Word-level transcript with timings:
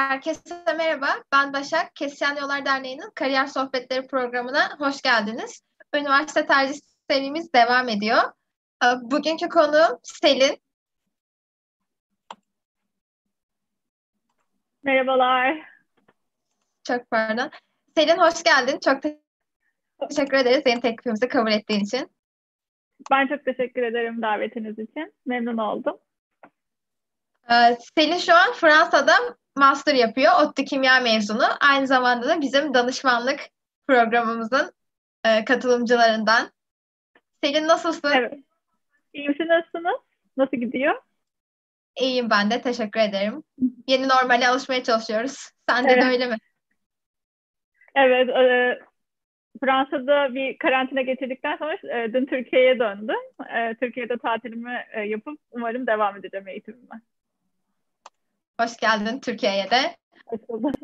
Herkese 0.00 0.64
merhaba. 0.76 1.06
Ben 1.32 1.52
Başak. 1.52 1.96
Kesişen 1.96 2.36
Yollar 2.36 2.64
Derneği'nin 2.64 3.10
Kariyer 3.14 3.46
Sohbetleri 3.46 4.06
programına 4.06 4.78
hoş 4.78 5.02
geldiniz. 5.02 5.62
Üniversite 5.94 6.46
tercih 6.46 6.80
serimiz 7.10 7.52
devam 7.52 7.88
ediyor. 7.88 8.18
Ee, 8.84 8.86
bugünkü 9.02 9.48
konuğum 9.48 9.98
Selin. 10.02 10.58
Merhabalar. 14.82 15.58
Çok 16.84 17.10
pardon. 17.10 17.50
Selin 17.96 18.18
hoş 18.18 18.42
geldin. 18.42 18.78
Çok 18.84 19.02
teşekkür 20.08 20.36
ederiz 20.36 20.62
senin 20.66 20.80
teklifimizi 20.80 21.28
kabul 21.28 21.52
ettiğin 21.52 21.80
için. 21.80 22.10
Ben 23.10 23.26
çok 23.26 23.44
teşekkür 23.44 23.82
ederim 23.82 24.22
davetiniz 24.22 24.78
için. 24.78 25.14
Memnun 25.26 25.58
oldum. 25.58 25.98
Ee, 27.50 27.76
Selin 27.98 28.18
şu 28.18 28.34
an 28.34 28.52
Fransa'da 28.52 29.12
master 29.56 29.94
yapıyor. 29.94 30.32
ODTÜ 30.42 30.64
Kimya 30.64 31.00
mezunu. 31.00 31.44
Aynı 31.60 31.86
zamanda 31.86 32.28
da 32.28 32.40
bizim 32.40 32.74
danışmanlık 32.74 33.40
programımızın 33.88 34.72
e, 35.24 35.44
katılımcılarından. 35.44 36.50
Selin 37.44 37.68
nasılsın? 37.68 38.10
Evet. 38.14 38.32
İyiyim 39.14 39.34
siz 39.38 39.46
nasılsınız? 39.46 40.00
Nasıl 40.36 40.56
gidiyor? 40.56 40.94
İyiyim 42.00 42.30
ben 42.30 42.50
de. 42.50 42.62
Teşekkür 42.62 43.00
ederim. 43.00 43.42
Yeni 43.86 44.08
normale 44.08 44.48
alışmaya 44.48 44.82
çalışıyoruz. 44.82 45.50
Sen 45.68 45.84
de, 45.84 45.92
Evet. 45.92 46.02
de 46.02 46.06
öyle 46.06 46.26
mi? 46.26 46.36
Evet. 47.94 48.28
E, 48.28 48.78
Fransa'da 49.64 50.34
bir 50.34 50.58
karantina 50.58 51.02
geçirdikten 51.02 51.56
sonra 51.56 51.74
e, 51.74 52.12
dün 52.12 52.26
Türkiye'ye 52.26 52.78
döndüm. 52.78 53.16
E, 53.56 53.74
Türkiye'de 53.74 54.18
tatilimi 54.18 54.84
e, 54.92 55.00
yapıp 55.00 55.40
umarım 55.50 55.86
devam 55.86 56.16
edeceğim 56.16 56.48
eğitimime. 56.48 57.00
Hoş 58.60 58.76
geldin 58.76 59.20
Türkiye'ye 59.20 59.70
de. 59.70 59.96
Hoş 60.26 60.40
bulduk. 60.48 60.74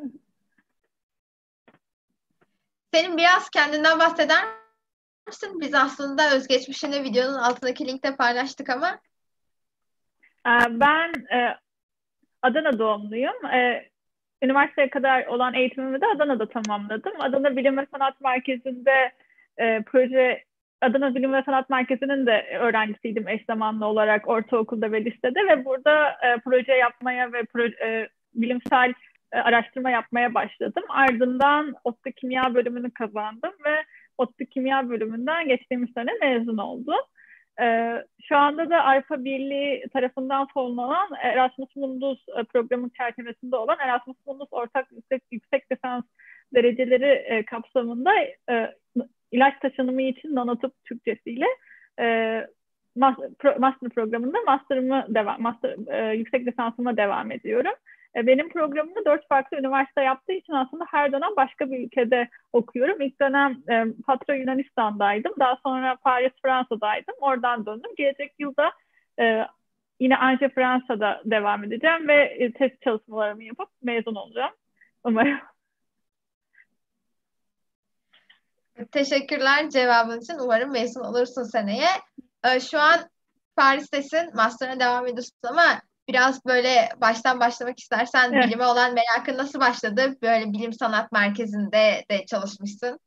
Senin 2.94 3.16
biraz 3.16 3.50
kendinden 3.50 3.98
bahseder 3.98 4.44
misin? 5.27 5.60
Biz 5.60 5.74
aslında 5.74 6.34
özgeçmişini 6.34 7.02
videonun 7.02 7.38
altındaki 7.38 7.86
linkte 7.86 8.16
paylaştık 8.16 8.70
ama 8.70 9.00
E, 10.47 10.52
Ben 10.70 11.12
e, 11.36 11.56
Adana 12.42 12.78
doğumluyum. 12.78 13.47
E, 13.47 13.91
Üniversiteye 14.42 14.91
kadar 14.91 15.27
olan 15.27 15.54
eğitimimi 15.54 16.00
de 16.00 16.06
Adana'da 16.06 16.48
tamamladım. 16.48 17.20
Adana 17.20 17.56
Bilim 17.56 17.78
ve 17.78 17.86
Sanat 17.91 18.20
Merkezi'nde 18.20 19.12
e, 19.58 19.82
proje 19.82 20.44
Adana 20.86 21.14
Bilim 21.14 21.32
ve 21.32 21.42
Sanat 21.42 21.70
Merkezi'nin 21.70 22.26
de 22.26 22.58
öğrencisiydim 22.60 23.28
eş 23.28 23.44
zamanlı 23.44 23.86
olarak 23.86 24.28
ortaokulda 24.28 24.92
ve 24.92 25.04
lisede 25.04 25.40
ve 25.48 25.64
burada 25.64 26.10
e, 26.10 26.40
proje 26.44 26.72
yapmaya 26.72 27.32
ve 27.32 27.44
proje, 27.44 27.76
e, 27.84 28.08
bilimsel 28.34 28.94
e, 29.32 29.38
araştırma 29.38 29.90
yapmaya 29.90 30.34
başladım. 30.34 30.84
Ardından 30.88 31.74
ODTÜ 31.84 32.12
Kimya 32.12 32.54
bölümünü 32.54 32.90
kazandım 32.90 33.52
ve 33.66 33.84
ODTÜ 34.18 34.46
Kimya 34.46 34.88
bölümünden 34.88 35.48
geçtiğimiz 35.48 35.90
sene 35.94 36.10
mezun 36.20 36.56
oldum. 36.56 37.00
Ee, 37.60 38.04
şu 38.22 38.36
anda 38.36 38.70
da 38.70 38.84
Alfa 38.84 39.25
Birliği 39.25 39.84
tarafından 39.92 40.46
fonlanan 40.54 41.08
Erasmus 41.22 41.76
Mundus 41.76 42.19
e, 42.41 42.44
programı 42.44 42.91
çerçevesinde 42.91 43.56
olan 43.56 43.76
Erasmus 43.80 44.16
Mundus 44.26 44.48
ortak 44.50 44.92
yüksek, 44.92 45.22
yüksek 45.32 45.72
lisans 45.72 46.04
dereceleri 46.54 47.06
e, 47.06 47.44
kapsamında 47.44 48.10
e, 48.50 48.75
ilaç 49.32 49.54
taşınımı 49.60 50.03
için 50.03 50.34
nanotip 50.34 50.72
Türkçesiyle 50.84 51.47
e, 52.00 52.47
master 53.59 53.91
programında 53.94 54.38
master'ımı 54.47 55.06
devam, 55.09 55.42
master, 55.42 55.76
e, 55.88 56.16
yüksek 56.16 56.47
lisansıma 56.47 56.97
devam 56.97 57.32
ediyorum. 57.32 57.72
E, 58.16 58.26
benim 58.26 58.48
programımı 58.48 59.04
dört 59.04 59.28
farklı 59.28 59.59
üniversite 59.59 60.03
yaptığı 60.03 60.32
için 60.32 60.53
aslında 60.53 60.84
her 60.91 61.12
dönem 61.12 61.37
başka 61.37 61.70
bir 61.70 61.87
ülkede 61.87 62.28
okuyorum. 62.53 63.00
İlk 63.00 63.20
dönem 63.20 63.56
e, 63.70 63.84
Patra 64.06 64.34
Yunanistan'daydım. 64.34 65.32
Daha 65.38 65.58
sonra 65.62 65.97
Paris, 66.04 66.32
Fransa'daydım. 66.43 67.14
Oradan 67.20 67.66
döndüm. 67.66 67.91
Gelecek 67.97 68.32
yılda 68.38 68.72
e, 69.20 69.47
yine 70.00 70.16
Ange 70.16 70.48
Fransa'da 70.48 71.22
devam 71.25 71.64
edeceğim 71.64 72.08
ve 72.08 72.22
e, 72.38 72.53
test 72.53 72.82
çalışmalarımı 72.82 73.44
yapıp 73.44 73.69
mezun 73.82 74.14
olacağım. 74.14 74.53
Umarım. 75.04 75.38
Teşekkürler 78.92 79.70
cevabın 79.70 80.20
için. 80.20 80.38
Umarım 80.44 80.72
mezun 80.72 81.04
olursun 81.04 81.42
seneye. 81.42 81.88
Ee, 82.44 82.60
şu 82.60 82.81
an 82.81 82.97
Paris'tesin. 83.56 84.34
Master'a 84.34 84.81
devam 84.81 85.06
ediyorsun 85.06 85.37
ama 85.48 85.81
biraz 86.09 86.47
böyle 86.47 86.88
baştan 87.00 87.41
başlamak 87.41 87.78
istersen 87.78 88.32
Evet. 88.32 88.47
bilime 88.47 88.64
olan 88.66 88.94
merakın 88.94 89.37
nasıl 89.37 89.60
başladı? 89.60 90.16
Böyle 90.22 90.53
bilim 90.53 90.72
sanat 90.72 91.12
merkezinde 91.12 92.04
de 92.10 92.26
çalışmışsın. 92.26 93.00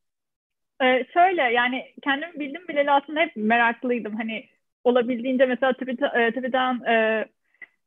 Ee, 0.82 1.06
şöyle 1.14 1.42
yani 1.42 1.86
kendim 2.04 2.40
bildim 2.40 2.68
bileli 2.68 2.92
aslında 2.92 3.20
hep 3.20 3.36
meraklıydım. 3.36 4.16
Hani 4.16 4.46
olabildiğince 4.84 5.46
mesela 5.46 5.72
TÜBİTA- 5.72 6.22
e, 6.22 6.34
TÜBİTAK'ın 6.34 6.86
e, 6.86 7.26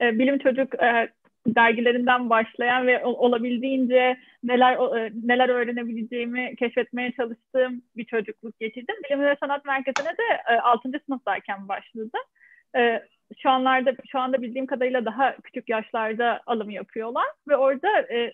e, 0.01 0.19
bilim 0.19 0.39
çocuk 0.39 0.75
e, 0.75 1.13
dergilerinden 1.47 2.31
başlayan 2.31 2.87
ve 2.87 3.05
olabildiğince 3.05 4.17
neler 4.43 4.97
e, 4.99 5.13
neler 5.23 5.49
öğrenebileceğimi 5.49 6.57
keşfetmeye 6.57 7.13
çalıştığım 7.13 7.83
bir 7.97 8.05
çocukluk 8.05 8.61
geçirdim. 8.61 8.97
Bilim 9.05 9.21
ve 9.21 9.37
Sanat 9.41 9.65
Merkezi'ne 9.65 10.11
de 10.11 10.43
e, 10.51 10.55
6. 10.55 10.91
sınıftayken 11.07 11.69
başladım. 11.69 12.21
E, 12.77 13.03
şu 13.43 13.51
anlarda 13.51 13.95
şu 14.13 14.19
anda 14.19 14.43
bildiğim 14.43 14.67
kadarıyla 14.67 15.05
daha 15.05 15.37
küçük 15.37 15.69
yaşlarda 15.69 16.41
alım 16.47 16.71
yapıyorlar 16.71 17.27
ve 17.49 17.57
orada 17.57 18.01
e, 18.01 18.33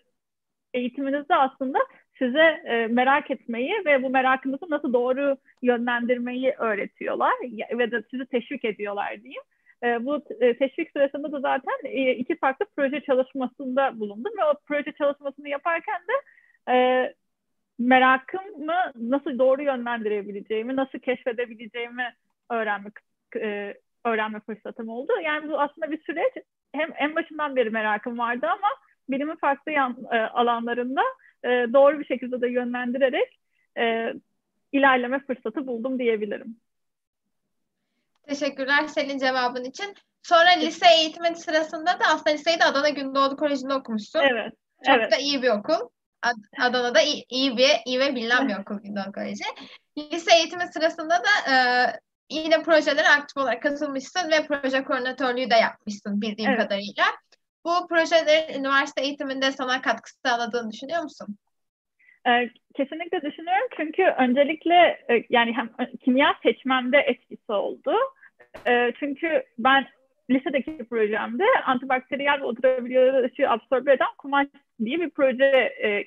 eğitiminizde 0.75 1.35
aslında 1.35 1.79
size 2.19 2.63
e, 2.65 2.87
merak 2.87 3.31
etmeyi 3.31 3.73
ve 3.87 4.03
bu 4.03 4.11
merakınızı 4.11 4.71
nasıl 4.71 4.93
doğru 4.93 5.37
yönlendirmeyi 5.63 6.55
öğretiyorlar 6.59 7.33
ve 7.79 7.91
de 7.91 8.03
sizi 8.11 8.27
teşvik 8.27 8.65
ediyorlar 8.65 9.23
diyeyim. 9.23 9.43
E, 9.83 10.07
bu 10.07 10.25
teşvik 10.59 10.91
sırasında 10.91 11.33
da 11.33 11.41
zaten 11.41 11.75
e, 11.85 12.13
iki 12.13 12.39
farklı 12.39 12.67
proje 12.77 13.01
çalışmasında 13.01 14.01
bulundum 14.01 14.33
ve 14.39 14.45
o 14.45 14.55
proje 14.67 14.93
çalışmasını 14.93 15.49
yaparken 15.49 16.01
de 16.09 16.13
e, 16.73 16.77
merakımı 17.79 18.93
nasıl 18.95 19.39
doğru 19.39 19.63
yönlendirebileceğimi, 19.63 20.77
nasıl 20.77 20.99
keşfedebileceğimi 20.99 22.15
öğrenmek 22.51 22.93
e, 23.37 23.75
öğrenme 24.05 24.41
fırsatım 24.41 24.89
oldu. 24.89 25.13
Yani 25.25 25.49
bu 25.49 25.61
aslında 25.61 25.91
bir 25.91 26.03
süreç. 26.03 26.33
Hem 26.73 26.93
en 26.99 27.15
başından 27.15 27.57
beri 27.57 27.71
merakım 27.71 28.19
vardı 28.19 28.47
ama 28.47 28.69
bilimin 29.09 29.37
farklı 29.37 29.73
yan, 29.73 29.97
e, 30.13 30.17
alanlarında 30.17 31.03
e, 31.45 31.49
doğru 31.49 32.01
bir 32.01 32.05
şekilde 32.05 32.41
de 32.41 32.49
yönlendirerek 32.49 33.39
e, 33.79 34.15
ilerleme 34.73 35.19
fırsatı 35.19 35.67
buldum 35.67 35.99
diyebilirim. 35.99 36.57
Teşekkürler 38.29 38.87
senin 38.87 39.19
cevabın 39.19 39.65
için. 39.65 39.95
Sonra 40.23 40.49
lise 40.49 40.87
eğitimin 40.99 41.35
sırasında 41.35 42.01
da 42.01 42.05
aslında 42.07 42.31
liseyi 42.31 42.61
de 42.61 42.65
Adana 42.65 42.89
Gündoğdu 42.89 43.37
Koleji'nde 43.37 43.75
okumuşsun. 43.75 44.21
Evet. 44.21 44.53
Çok 44.87 44.97
evet. 44.97 45.13
da 45.13 45.17
iyi 45.17 45.43
bir 45.43 45.51
okul. 45.51 45.89
Ad- 46.23 46.61
Adana'da 46.61 47.01
iyi, 47.01 47.25
iyi 47.29 47.57
bir 47.57 47.71
iyi 47.87 48.01
ve 48.01 48.15
bilinen 48.15 48.49
bir 48.49 48.57
okul 48.57 48.81
Gündoğdu 48.83 49.13
Koleji. 49.13 49.45
Lise 49.99 50.37
eğitimi 50.37 50.67
sırasında 50.73 51.15
da 51.15 51.53
e, 51.53 51.57
yine 52.31 52.63
projelere 52.63 53.09
aktif 53.09 53.37
olarak 53.37 53.63
katılmışsın 53.63 54.31
ve 54.31 54.47
proje 54.47 54.85
koordinatörlüğü 54.85 55.51
de 55.51 55.55
yapmışsın 55.55 56.21
bildiğim 56.21 56.51
Evet. 56.51 56.61
kadarıyla. 56.61 57.05
Bu 57.65 57.89
projelerin 57.89 58.61
üniversite 58.61 59.03
eğitiminde 59.03 59.53
sana 59.53 59.83
katkı 59.83 60.11
sağladığını 60.27 60.73
düşünüyor 60.73 61.03
musun? 61.03 61.39
Ee, 62.27 62.51
kesinlikle 62.77 63.23
düşünüyorum 63.23 63.69
çünkü 63.77 64.03
öncelikle 64.03 64.75
e, 65.11 65.25
yani 65.31 65.53
hem 65.53 65.87
e, 65.87 65.97
kimya 65.97 66.35
seçmemde 66.43 66.99
etkisi 66.99 67.53
oldu. 67.53 67.95
E, 68.67 68.93
çünkü 68.99 69.43
ben 69.59 69.87
lisedeki 70.31 70.79
projemde 70.91 71.45
antibakteriyel 71.67 72.41
ve 72.41 72.45
ultraviyole 72.45 73.25
ışığı 73.27 73.51
absorbe 73.51 73.93
eden 73.93 74.09
kumaş 74.19 74.47
diye 74.85 75.01
bir 75.01 75.11
proje 75.11 75.45
e, 75.85 76.05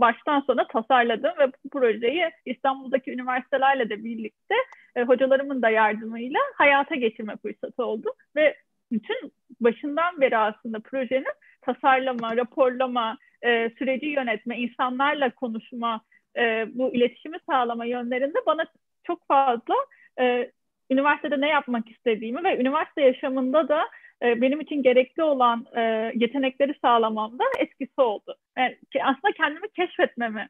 baştan 0.00 0.40
sona 0.40 0.66
tasarladım 0.66 1.32
ve 1.38 1.46
bu 1.64 1.68
projeyi 1.70 2.30
İstanbul'daki 2.46 3.12
üniversitelerle 3.12 3.90
de 3.90 4.04
birlikte 4.04 4.54
e, 4.96 5.02
hocalarımın 5.02 5.62
da 5.62 5.70
yardımıyla 5.70 6.40
hayata 6.54 6.94
geçirme 6.94 7.36
fırsatı 7.36 7.84
oldu. 7.84 8.12
Ve 8.36 8.56
bütün 8.92 9.32
başından 9.60 10.20
beri 10.20 10.36
aslında 10.36 10.80
projenin 10.80 11.32
tasarlama, 11.62 12.36
raporlama, 12.36 13.18
e, 13.42 13.70
süreci 13.78 14.06
yönetme, 14.06 14.58
insanlarla 14.58 15.30
konuşma, 15.30 16.00
e, 16.36 16.66
bu 16.74 16.94
iletişimi 16.94 17.36
sağlama 17.50 17.84
yönlerinde 17.84 18.38
bana 18.46 18.66
çok 19.04 19.26
fazla 19.26 19.74
e, 20.20 20.50
üniversitede 20.90 21.40
ne 21.40 21.48
yapmak 21.48 21.90
istediğimi 21.90 22.44
ve 22.44 22.60
üniversite 22.60 23.02
yaşamında 23.02 23.68
da 23.68 23.82
e, 24.22 24.40
benim 24.40 24.60
için 24.60 24.82
gerekli 24.82 25.22
olan 25.22 25.66
e, 25.76 25.80
yetenekleri 26.14 26.74
sağlamamda 26.82 27.44
etkisi 27.58 28.00
oldu. 28.00 28.36
Yani 28.58 28.78
ki 28.92 29.04
aslında 29.04 29.32
kendimi 29.36 29.68
keşfetmemi 29.76 30.48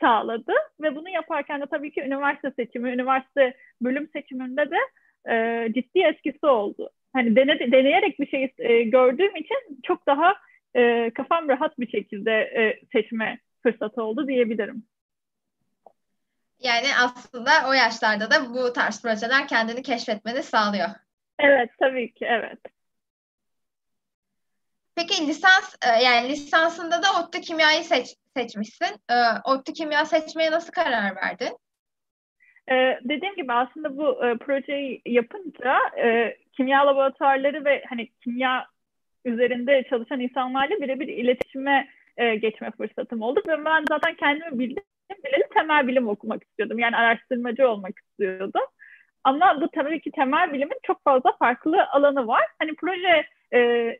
sağladı 0.00 0.52
ve 0.80 0.96
bunu 0.96 1.08
yaparken 1.08 1.60
de 1.60 1.66
tabii 1.66 1.90
ki 1.90 2.00
üniversite 2.00 2.50
seçimi, 2.50 2.90
üniversite 2.90 3.54
bölüm 3.82 4.08
seçiminde 4.12 4.70
de 4.70 4.76
e, 5.32 5.66
ciddi 5.72 5.98
etkisi 5.98 6.46
oldu. 6.46 6.90
Hani 7.12 7.36
dene, 7.36 7.72
deneyerek 7.72 8.20
bir 8.20 8.26
şey 8.26 8.54
e, 8.58 8.82
gördüğüm 8.82 9.36
için 9.36 9.80
çok 9.82 10.06
daha 10.06 10.34
e, 10.76 11.10
kafam 11.10 11.48
rahat 11.48 11.78
bir 11.78 11.88
şekilde 11.88 12.32
e, 12.32 12.80
seçme 12.92 13.38
fırsatı 13.62 14.02
oldu 14.02 14.28
diyebilirim. 14.28 14.82
Yani 16.58 16.86
aslında 17.04 17.50
o 17.68 17.72
yaşlarda 17.72 18.30
da 18.30 18.54
bu 18.54 18.72
tarz 18.72 19.02
projeler 19.02 19.48
kendini 19.48 19.82
keşfetmeni 19.82 20.42
sağlıyor. 20.42 20.88
Evet, 21.38 21.70
tabii 21.78 22.14
ki, 22.14 22.24
evet. 22.24 22.58
Peki 24.94 25.26
lisans, 25.26 25.74
e, 25.86 26.04
yani 26.04 26.28
lisansında 26.28 27.02
da 27.02 27.06
ODTÜ 27.20 27.40
kimyayı 27.40 27.84
seç, 27.84 28.14
seçmişsin. 28.36 29.00
E, 29.10 29.14
ODTÜ 29.44 29.72
kimya 29.72 30.04
seçmeye 30.04 30.50
nasıl 30.50 30.72
karar 30.72 31.16
verdin? 31.16 31.58
Ee, 32.70 32.98
dediğim 33.04 33.34
gibi 33.34 33.52
aslında 33.52 33.96
bu 33.96 34.26
e, 34.26 34.36
projeyi 34.36 35.02
yapınca 35.06 35.78
e, 36.04 36.36
kimya 36.52 36.86
laboratuvarları 36.86 37.64
ve 37.64 37.84
hani 37.88 38.08
kimya 38.24 38.66
üzerinde 39.24 39.84
çalışan 39.90 40.20
insanlarla 40.20 40.80
birebir 40.80 41.08
iletişime 41.08 41.88
e, 42.16 42.36
geçme 42.36 42.70
fırsatım 42.70 43.22
oldu. 43.22 43.40
Ve 43.48 43.64
ben 43.64 43.84
zaten 43.88 44.14
kendimi 44.14 44.58
bildim 44.58 44.84
bileli 45.24 45.44
temel 45.54 45.88
bilim 45.88 46.08
okumak 46.08 46.42
istiyordum. 46.44 46.78
Yani 46.78 46.96
araştırmacı 46.96 47.68
olmak 47.68 47.98
istiyordum. 47.98 48.62
Ama 49.24 49.60
bu 49.60 49.70
tabii 49.70 50.00
ki 50.00 50.10
temel 50.10 50.52
bilimin 50.52 50.78
çok 50.82 51.04
fazla 51.04 51.32
farklı 51.38 51.86
alanı 51.92 52.26
var. 52.26 52.44
Hani 52.58 52.74
proje 52.74 53.26
e, 53.54 53.92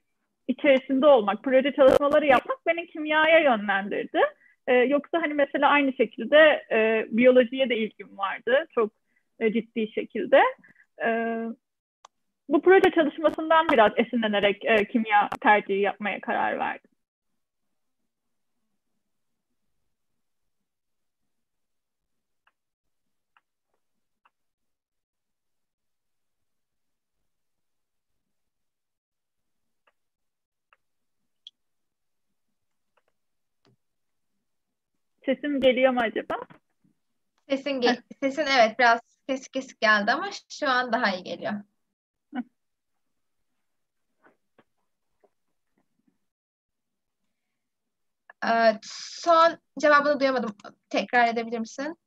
içerisinde 0.49 1.06
olmak, 1.06 1.44
proje 1.44 1.72
çalışmaları 1.72 2.26
yapmak 2.26 2.66
beni 2.66 2.87
kimyaya 2.87 3.38
yönlendirdi. 3.38 4.20
E, 4.66 4.75
yoksa 4.75 5.22
hani 5.22 5.34
mesela 5.34 5.69
aynı 5.69 5.93
şekilde 5.93 6.66
e, 6.72 7.06
biyolojiye 7.11 7.69
de 7.69 7.76
ilgim 7.76 8.19
vardı. 8.19 8.66
Çok 8.75 8.93
e, 9.40 9.52
ciddi 9.52 9.93
şekilde. 9.93 10.43
E, 11.04 11.08
bu 12.49 12.62
proje 12.62 12.90
çalışmasından 12.94 13.69
biraz 13.72 13.93
esinlenerek 13.96 14.64
e, 14.64 14.84
kimya 14.84 15.28
tercihi 15.40 15.81
yapmaya 15.81 16.20
karar 16.20 16.58
verdim. 16.58 16.90
Sesim 35.28 35.60
geliyor 35.60 35.92
mu 35.92 36.00
acaba? 36.00 36.34
Sesin, 37.48 37.80
ge- 37.80 38.02
sesin 38.22 38.46
evet 38.58 38.78
biraz 38.78 39.00
kesik 39.28 39.52
kesik 39.52 39.80
geldi 39.80 40.12
ama 40.12 40.30
şu 40.48 40.69
an 40.69 40.92
daha 40.92 41.14
iyi 41.14 41.25
geliyor. 41.25 41.52
Evet, 48.44 48.76
son 48.82 49.58
cevabını 49.80 50.20
duyamadım. 50.20 50.56
Tekrar 50.90 51.28
edebilir 51.28 51.58
misin? 51.58 51.98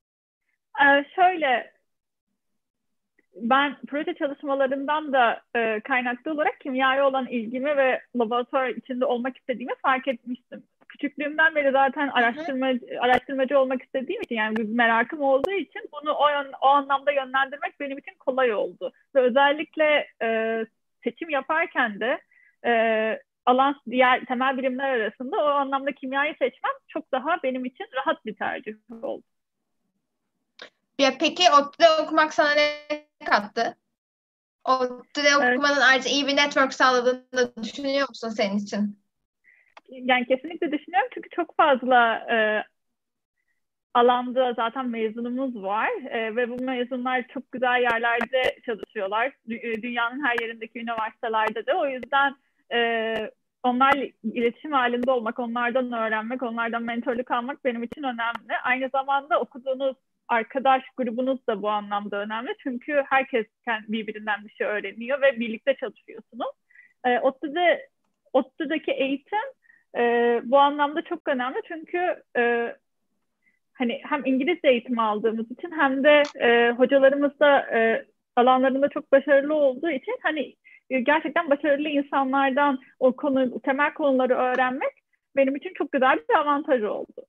Ee, 0.81 1.05
şöyle, 1.15 1.73
ben 3.35 3.77
proje 3.87 4.13
çalışmalarından 4.15 5.13
da 5.13 5.41
e, 5.55 5.79
kaynaklı 5.79 6.31
olarak 6.31 6.59
kimyaya 6.59 7.07
olan 7.07 7.27
ilgimi 7.27 7.77
ve 7.77 8.01
laboratuvar 8.15 8.69
içinde 8.69 9.05
olmak 9.05 9.37
istediğimi 9.37 9.73
fark 9.81 10.07
etmiştim. 10.07 10.63
Küçüklüğümden 10.91 11.55
beri 11.55 11.71
zaten 11.71 12.07
araştırma, 12.07 12.67
araştırmacı 12.99 13.59
olmak 13.59 13.83
istediğim 13.83 14.21
için 14.21 14.35
yani 14.35 14.55
bir 14.55 14.63
merakım 14.63 15.21
olduğu 15.21 15.51
için 15.51 15.81
bunu 15.93 16.11
o, 16.11 16.27
o 16.61 16.67
anlamda 16.67 17.11
yönlendirmek 17.11 17.79
benim 17.79 17.97
için 17.97 18.13
kolay 18.19 18.53
oldu. 18.53 18.91
Ve 19.15 19.21
özellikle 19.21 20.07
e, 20.21 20.59
seçim 21.03 21.29
yaparken 21.29 21.99
de 21.99 22.21
e, 22.65 22.71
alan 23.45 23.81
diğer 23.89 24.25
temel 24.25 24.57
bilimler 24.57 24.89
arasında 24.89 25.37
o 25.37 25.47
anlamda 25.47 25.91
kimyayı 25.91 26.35
seçmem 26.39 26.73
çok 26.87 27.11
daha 27.11 27.43
benim 27.43 27.65
için 27.65 27.85
rahat 27.93 28.25
bir 28.25 28.35
tercih 28.35 28.75
oldu. 29.03 29.23
Ya 30.99 31.11
peki 31.19 31.43
ODTÜ'de 31.51 31.89
okumak 32.03 32.33
sana 32.33 32.51
ne 32.53 32.67
kattı? 33.25 33.77
ODTÜ'de 34.63 35.27
evet. 35.41 35.53
okumanın 35.53 35.81
ayrıca 35.81 36.09
iyi 36.09 36.27
bir 36.27 36.35
network 36.35 36.73
sağladığını 36.73 37.55
düşünüyor 37.63 38.09
musun 38.09 38.29
senin 38.29 38.57
için? 38.57 39.00
Yani 39.91 40.25
kesinlikle 40.25 40.71
düşünüyorum 40.71 41.09
çünkü 41.13 41.29
çok 41.29 41.55
fazla 41.57 42.15
e, 42.15 42.63
alanda 43.93 44.53
zaten 44.53 44.89
mezunumuz 44.89 45.63
var 45.63 45.89
e, 46.09 46.35
ve 46.35 46.49
bu 46.49 46.63
mezunlar 46.63 47.27
çok 47.33 47.51
güzel 47.51 47.81
yerlerde 47.81 48.41
çalışıyorlar. 48.65 49.31
E, 49.49 49.81
dünyanın 49.81 50.25
her 50.25 50.35
yerindeki 50.41 50.79
üniversitelerde 50.79 51.65
de. 51.65 51.73
O 51.73 51.87
yüzden 51.87 52.35
e, 52.73 53.31
onlarla 53.63 54.05
iletişim 54.23 54.71
halinde 54.71 55.11
olmak, 55.11 55.39
onlardan 55.39 55.91
öğrenmek, 55.91 56.43
onlardan 56.43 56.83
mentorluk 56.83 57.31
almak 57.31 57.65
benim 57.65 57.83
için 57.83 58.03
önemli. 58.03 58.57
Aynı 58.63 58.89
zamanda 58.89 59.39
okuduğunuz 59.39 59.95
arkadaş 60.27 60.83
grubunuz 60.97 61.47
da 61.47 61.61
bu 61.61 61.69
anlamda 61.69 62.17
önemli. 62.17 62.55
Çünkü 62.63 63.03
herkes 63.09 63.45
birbirinden 63.67 64.45
bir 64.45 64.53
şey 64.53 64.67
öğreniyor 64.67 65.21
ve 65.21 65.39
birlikte 65.39 65.75
çalışıyorsunuz. 65.79 66.51
E, 67.05 67.19
ODTÜ'de, 67.19 67.89
ODTÜ'deki 68.33 68.91
eğitim 68.91 69.60
e, 69.97 70.01
bu 70.43 70.59
anlamda 70.59 71.01
çok 71.01 71.27
önemli. 71.27 71.61
Çünkü 71.67 72.23
e, 72.37 72.75
hani 73.73 74.01
hem 74.03 74.25
İngilizce 74.25 74.67
eğitim 74.67 74.99
aldığımız 74.99 75.51
için 75.51 75.71
hem 75.71 76.03
de 76.03 76.23
e, 76.39 76.71
hocalarımız 76.71 77.39
da 77.39 77.59
e, 77.59 78.05
alanlarında 78.35 78.89
çok 78.89 79.11
başarılı 79.11 79.53
olduğu 79.53 79.89
için 79.89 80.17
hani 80.23 80.55
e, 80.89 80.99
gerçekten 80.99 81.49
başarılı 81.49 81.89
insanlardan 81.89 82.79
o 82.99 83.15
konu 83.15 83.61
temel 83.61 83.93
konuları 83.93 84.35
öğrenmek 84.35 84.91
benim 85.35 85.55
için 85.55 85.73
çok 85.73 85.91
güzel 85.91 86.19
bir 86.29 86.35
avantaj 86.35 86.83
oldu. 86.83 87.25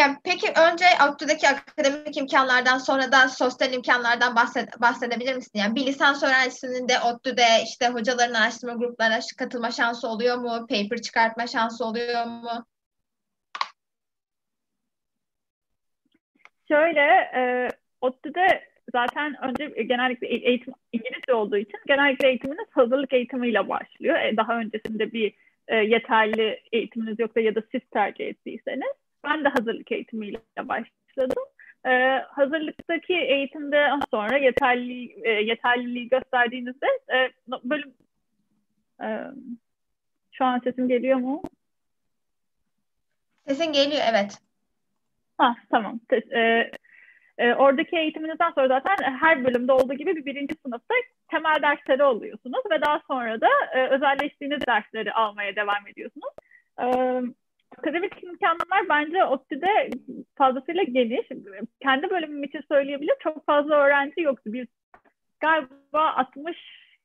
Yani 0.00 0.16
peki 0.24 0.46
önce 0.48 0.84
ODTÜ'deki 1.08 1.48
akademik 1.48 2.16
imkanlardan 2.16 2.78
sonra 2.78 3.12
da 3.12 3.28
sosyal 3.28 3.72
imkanlardan 3.72 4.36
bahsed 4.36 4.68
bahsedebilir 4.80 5.34
misin? 5.34 5.58
Yani 5.58 5.74
bir 5.74 5.86
lisans 5.86 6.22
öğrencisinin 6.22 6.88
de 6.88 7.00
ODTÜ'de 7.00 7.42
işte 7.64 7.88
hocaların 7.88 8.34
araştırma 8.34 8.74
gruplarına 8.74 9.18
katılma 9.38 9.70
şansı 9.70 10.08
oluyor 10.08 10.36
mu? 10.36 10.66
Paper 10.68 11.02
çıkartma 11.02 11.46
şansı 11.46 11.84
oluyor 11.84 12.26
mu? 12.26 12.66
Şöyle, 16.68 17.00
e, 17.36 17.68
ODTÜ'de 18.00 18.64
zaten 18.92 19.36
önce 19.44 19.72
e, 19.76 19.82
genellikle 19.82 20.26
eğitim 20.26 20.74
İngilizce 20.92 21.34
olduğu 21.34 21.56
için 21.56 21.78
genellikle 21.86 22.28
eğitiminiz 22.28 22.68
hazırlık 22.70 23.12
eğitimiyle 23.12 23.68
başlıyor. 23.68 24.16
E, 24.16 24.36
daha 24.36 24.58
öncesinde 24.58 25.12
bir 25.12 25.34
e, 25.68 25.76
yeterli 25.76 26.60
eğitiminiz 26.72 27.18
yoksa 27.18 27.40
ya 27.40 27.54
da 27.54 27.62
siz 27.72 27.80
tercih 27.90 28.26
ettiyseniz. 28.26 28.99
Ben 29.24 29.44
de 29.44 29.48
hazırlık 29.48 29.92
eğitimiyle 29.92 30.38
başladım. 30.62 31.44
E, 31.86 31.90
hazırlıktaki 32.28 33.14
eğitimde 33.14 33.88
sonra 34.10 34.36
yeterli 34.36 35.22
e, 35.22 35.30
yeterliliği 35.30 36.08
gösterdiğinizde 36.08 36.86
e, 37.12 37.30
bölüm 37.64 37.94
e, 39.02 39.08
şu 40.32 40.44
an 40.44 40.58
sesim 40.58 40.88
geliyor 40.88 41.18
mu? 41.18 41.42
Sesin 43.48 43.72
geliyor 43.72 44.02
evet. 44.10 44.38
Ah 45.38 45.56
tamam. 45.70 46.00
E, 46.30 46.70
e, 47.38 47.54
oradaki 47.54 47.96
eğitiminizden 47.96 48.50
sonra 48.50 48.68
zaten 48.68 49.12
her 49.20 49.44
bölümde 49.44 49.72
olduğu 49.72 49.94
gibi 49.94 50.16
bir 50.16 50.26
birinci 50.26 50.54
sınıfta 50.66 50.94
temel 51.30 51.62
dersleri 51.62 52.02
alıyorsunuz 52.02 52.62
ve 52.70 52.80
daha 52.80 53.00
sonra 53.06 53.40
da 53.40 53.48
e, 53.74 53.86
özelleştiğiniz 53.86 54.66
dersleri 54.68 55.12
almaya 55.12 55.56
devam 55.56 55.86
ediyorsunuz. 55.86 56.32
E, 56.82 56.86
akademik 57.78 58.24
imkanlar 58.24 58.88
bence 58.88 59.24
ODTÜ'de 59.24 59.90
fazlasıyla 60.38 60.82
geniş. 60.82 61.28
Kendi 61.82 62.10
bölümüm 62.10 62.44
için 62.44 62.62
söyleyebilirim. 62.68 63.16
Çok 63.22 63.46
fazla 63.46 63.74
öğrenci 63.74 64.20
yoktu. 64.20 64.52
Biz 64.52 64.66
galiba 65.40 66.12
60 66.12 66.56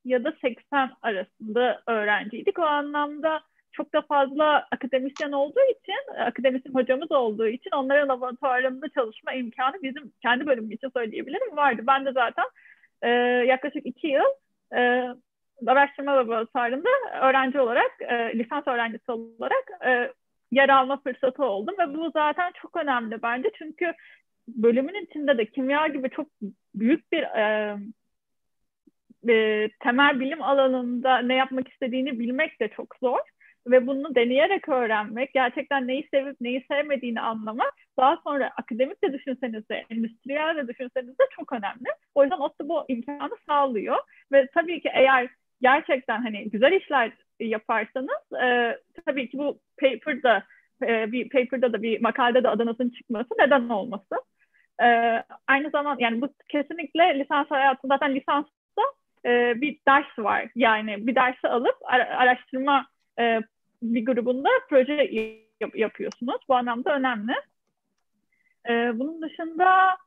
ya 0.05 0.23
da 0.23 0.33
80 0.41 0.91
arasında 1.01 1.81
öğrenciydik. 1.87 2.59
O 2.59 2.63
anlamda 2.63 3.41
çok 3.71 3.93
da 3.93 4.01
fazla 4.01 4.67
akademisyen 4.71 5.31
olduğu 5.31 5.71
için, 5.71 6.19
akademisyen 6.19 6.73
hocamız 6.73 7.11
olduğu 7.11 7.47
için 7.47 7.71
onların 7.75 8.09
laboratuvarlarında 8.09 8.89
çalışma 8.89 9.33
imkanı 9.33 9.83
bizim 9.83 10.11
kendi 10.21 10.47
bölümüm 10.47 10.71
için 10.71 10.89
söyleyebilirim 10.89 11.57
vardı. 11.57 11.81
Ben 11.87 12.05
de 12.05 12.11
zaten 12.11 12.45
e, 13.01 13.09
yaklaşık 13.47 13.85
iki 13.85 14.07
yıl 14.07 14.29
e, 14.77 15.07
araştırma 15.67 16.15
laboratuvarında 16.15 16.89
öğrenci 17.21 17.59
olarak, 17.59 17.91
e, 18.01 18.39
lisans 18.39 18.67
öğrencisi 18.67 19.11
olarak 19.11 19.85
e, 19.85 20.11
yer 20.55 20.69
alma 20.69 21.01
fırsatı 21.01 21.43
oldum 21.43 21.75
ve 21.79 21.93
bu 21.93 22.11
zaten 22.11 22.51
çok 22.61 22.77
önemli 22.77 23.21
bence 23.23 23.51
çünkü 23.57 23.93
bölümün 24.47 25.05
içinde 25.05 25.37
de 25.37 25.45
kimya 25.45 25.87
gibi 25.87 26.09
çok 26.09 26.27
büyük 26.75 27.11
bir 27.11 27.23
e, 27.23 27.77
e, 29.29 29.69
temel 29.79 30.19
bilim 30.19 30.43
alanında 30.43 31.17
ne 31.17 31.35
yapmak 31.35 31.67
istediğini 31.67 32.19
bilmek 32.19 32.59
de 32.61 32.67
çok 32.67 32.95
zor 33.01 33.19
ve 33.67 33.87
bunu 33.87 34.15
deneyerek 34.15 34.69
öğrenmek, 34.69 35.33
gerçekten 35.33 35.87
neyi 35.87 36.07
sevip 36.11 36.41
neyi 36.41 36.65
sevmediğini 36.71 37.21
anlamak, 37.21 37.73
daha 37.97 38.17
sonra 38.23 38.51
akademik 38.57 39.03
de 39.03 39.13
düşünseniz 39.13 39.69
de, 39.69 39.85
endüstriyel 39.89 40.55
de 40.57 40.67
düşünseniz 40.67 41.19
de 41.19 41.23
çok 41.35 41.53
önemli. 41.53 41.89
O 42.15 42.23
yüzden 42.23 42.37
ODTÜ 42.37 42.69
bu 42.69 42.85
imkanı 42.87 43.37
sağlıyor 43.47 43.97
ve 44.31 44.47
tabii 44.53 44.81
ki 44.81 44.89
eğer 44.93 45.29
gerçekten 45.61 46.21
hani 46.21 46.49
güzel 46.49 46.71
işler 46.71 47.11
yaparsanız 47.39 48.41
e, 48.43 48.77
tabii 49.05 49.29
ki 49.29 49.37
bu 49.37 49.59
paper'da 49.81 50.43
e, 50.83 51.11
bir 51.11 51.29
paper'da 51.29 51.73
da 51.73 51.81
bir 51.81 52.01
makalede 52.01 52.43
de 52.43 52.49
adınızın 52.49 52.89
çıkması 52.89 53.29
neden 53.39 53.69
olmasın. 53.69 54.19
E, 54.83 54.87
aynı 55.47 55.69
zaman 55.69 55.97
yani 55.99 56.21
bu 56.21 56.29
kesinlikle 56.49 57.19
lisans 57.19 57.51
hayatında 57.51 57.93
zaten 57.93 58.15
lisansta 58.15 58.81
e, 59.25 59.61
bir 59.61 59.79
ders 59.87 60.19
var. 60.19 60.47
Yani 60.55 61.07
bir 61.07 61.15
dersi 61.15 61.47
alıp 61.47 61.75
ara, 61.83 62.17
araştırma 62.17 62.87
e, 63.19 63.41
bir 63.81 64.05
grubunda 64.05 64.49
proje 64.69 64.93
yap, 65.61 65.75
yapıyorsunuz. 65.75 66.41
Bu 66.49 66.55
anlamda 66.55 66.95
önemli. 66.95 67.33
E, 68.69 68.99
bunun 68.99 69.21
dışında 69.21 69.97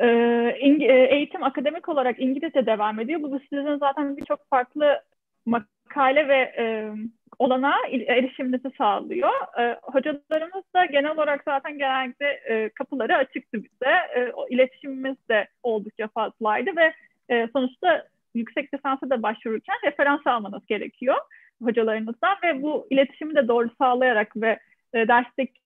eğitim 0.00 1.42
akademik 1.42 1.88
olarak 1.88 2.20
İngilizce 2.20 2.66
devam 2.66 3.00
ediyor. 3.00 3.22
Bu 3.22 3.40
sizin 3.50 3.76
zaten 3.76 4.16
birçok 4.16 4.48
farklı 4.50 5.02
makale 5.46 6.28
ve 6.28 6.54
e, 6.58 6.92
olanağa 7.38 7.78
erişiminizi 7.90 8.70
sağlıyor. 8.78 9.30
E, 9.60 9.78
hocalarımız 9.82 10.64
da 10.74 10.84
genel 10.84 11.10
olarak 11.10 11.42
zaten 11.44 11.78
genellikle 11.78 12.26
e, 12.26 12.68
kapıları 12.68 13.16
açıktı 13.16 13.64
bize. 13.64 13.92
E, 14.16 14.32
o 14.34 14.48
iletişimimiz 14.48 15.16
de 15.30 15.48
oldukça 15.62 16.08
fazlaydı 16.08 16.70
ve 16.76 16.92
e, 17.28 17.48
sonuçta 17.52 18.06
yüksek 18.34 18.74
lisansa 18.74 19.10
da 19.10 19.22
başvururken 19.22 19.76
referans 19.84 20.26
almanız 20.26 20.66
gerekiyor 20.66 21.16
hocalarınızdan 21.64 22.36
ve 22.44 22.62
bu 22.62 22.86
iletişimi 22.90 23.34
de 23.34 23.48
doğru 23.48 23.70
sağlayarak 23.78 24.36
ve 24.36 24.58
e, 24.94 25.08
dersteki 25.08 25.61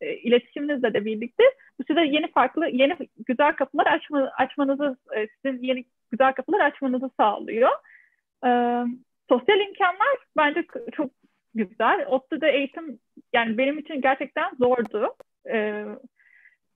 e, 0.00 0.16
iletişiminizle 0.16 0.94
de 0.94 1.04
birlikte 1.04 1.44
bu 1.78 1.84
size 1.84 2.00
yeni 2.00 2.30
farklı, 2.32 2.68
yeni 2.68 2.96
güzel 3.26 3.52
kapılar 3.52 3.86
açma, 3.86 4.30
açmanızı, 4.38 4.96
e, 5.16 5.26
sizin 5.42 5.62
yeni 5.62 5.84
güzel 6.10 6.32
kapılar 6.32 6.60
açmanızı 6.60 7.10
sağlıyor. 7.16 7.70
E, 8.46 8.50
sosyal 9.28 9.60
imkanlar 9.60 10.16
bence 10.36 10.64
çok 10.92 11.10
güzel. 11.54 12.06
ODTÜ'de 12.06 12.50
eğitim 12.50 12.98
yani 13.32 13.58
benim 13.58 13.78
için 13.78 14.00
gerçekten 14.00 14.50
zordu. 14.58 15.14
E, 15.52 15.84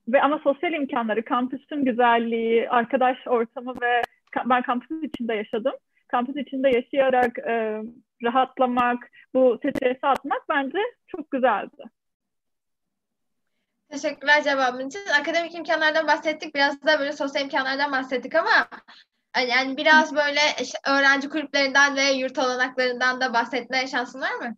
ve 0.09 0.23
ama 0.23 0.39
sosyal 0.39 0.73
imkanları, 0.73 1.25
kampüsün 1.25 1.85
güzelliği, 1.85 2.71
arkadaş 2.71 3.19
ortamı 3.27 3.75
ve 3.83 4.03
ben 4.45 4.63
kampüs 4.63 5.03
içinde 5.03 5.35
yaşadım. 5.35 5.73
Kampüs 6.09 6.37
içinde 6.37 6.69
yaşayarak 6.69 7.39
e, 7.39 7.83
rahatlamak, 8.23 9.11
bu 9.35 9.59
stresi 9.59 10.07
atmak 10.07 10.43
bence 10.49 10.79
çok 11.07 11.31
güzeldi. 11.31 11.83
Teşekkürler 13.91 14.43
cevabın 14.43 14.89
için. 14.89 15.01
Akademik 15.21 15.55
imkanlardan 15.55 16.07
bahsettik. 16.07 16.55
Biraz 16.55 16.83
da 16.83 16.99
böyle 16.99 17.13
sosyal 17.13 17.45
imkanlardan 17.45 17.93
bahsettik 17.93 18.35
ama 18.35 18.69
yani 19.49 19.77
biraz 19.77 20.17
böyle 20.17 20.41
öğrenci 20.89 21.29
kulüplerinden 21.29 21.97
ve 21.97 22.03
yurt 22.03 22.39
olanaklarından 22.39 23.21
da 23.21 23.33
bahsetme 23.35 23.87
şansın 23.87 24.21
var 24.21 24.35
mı? 24.35 24.57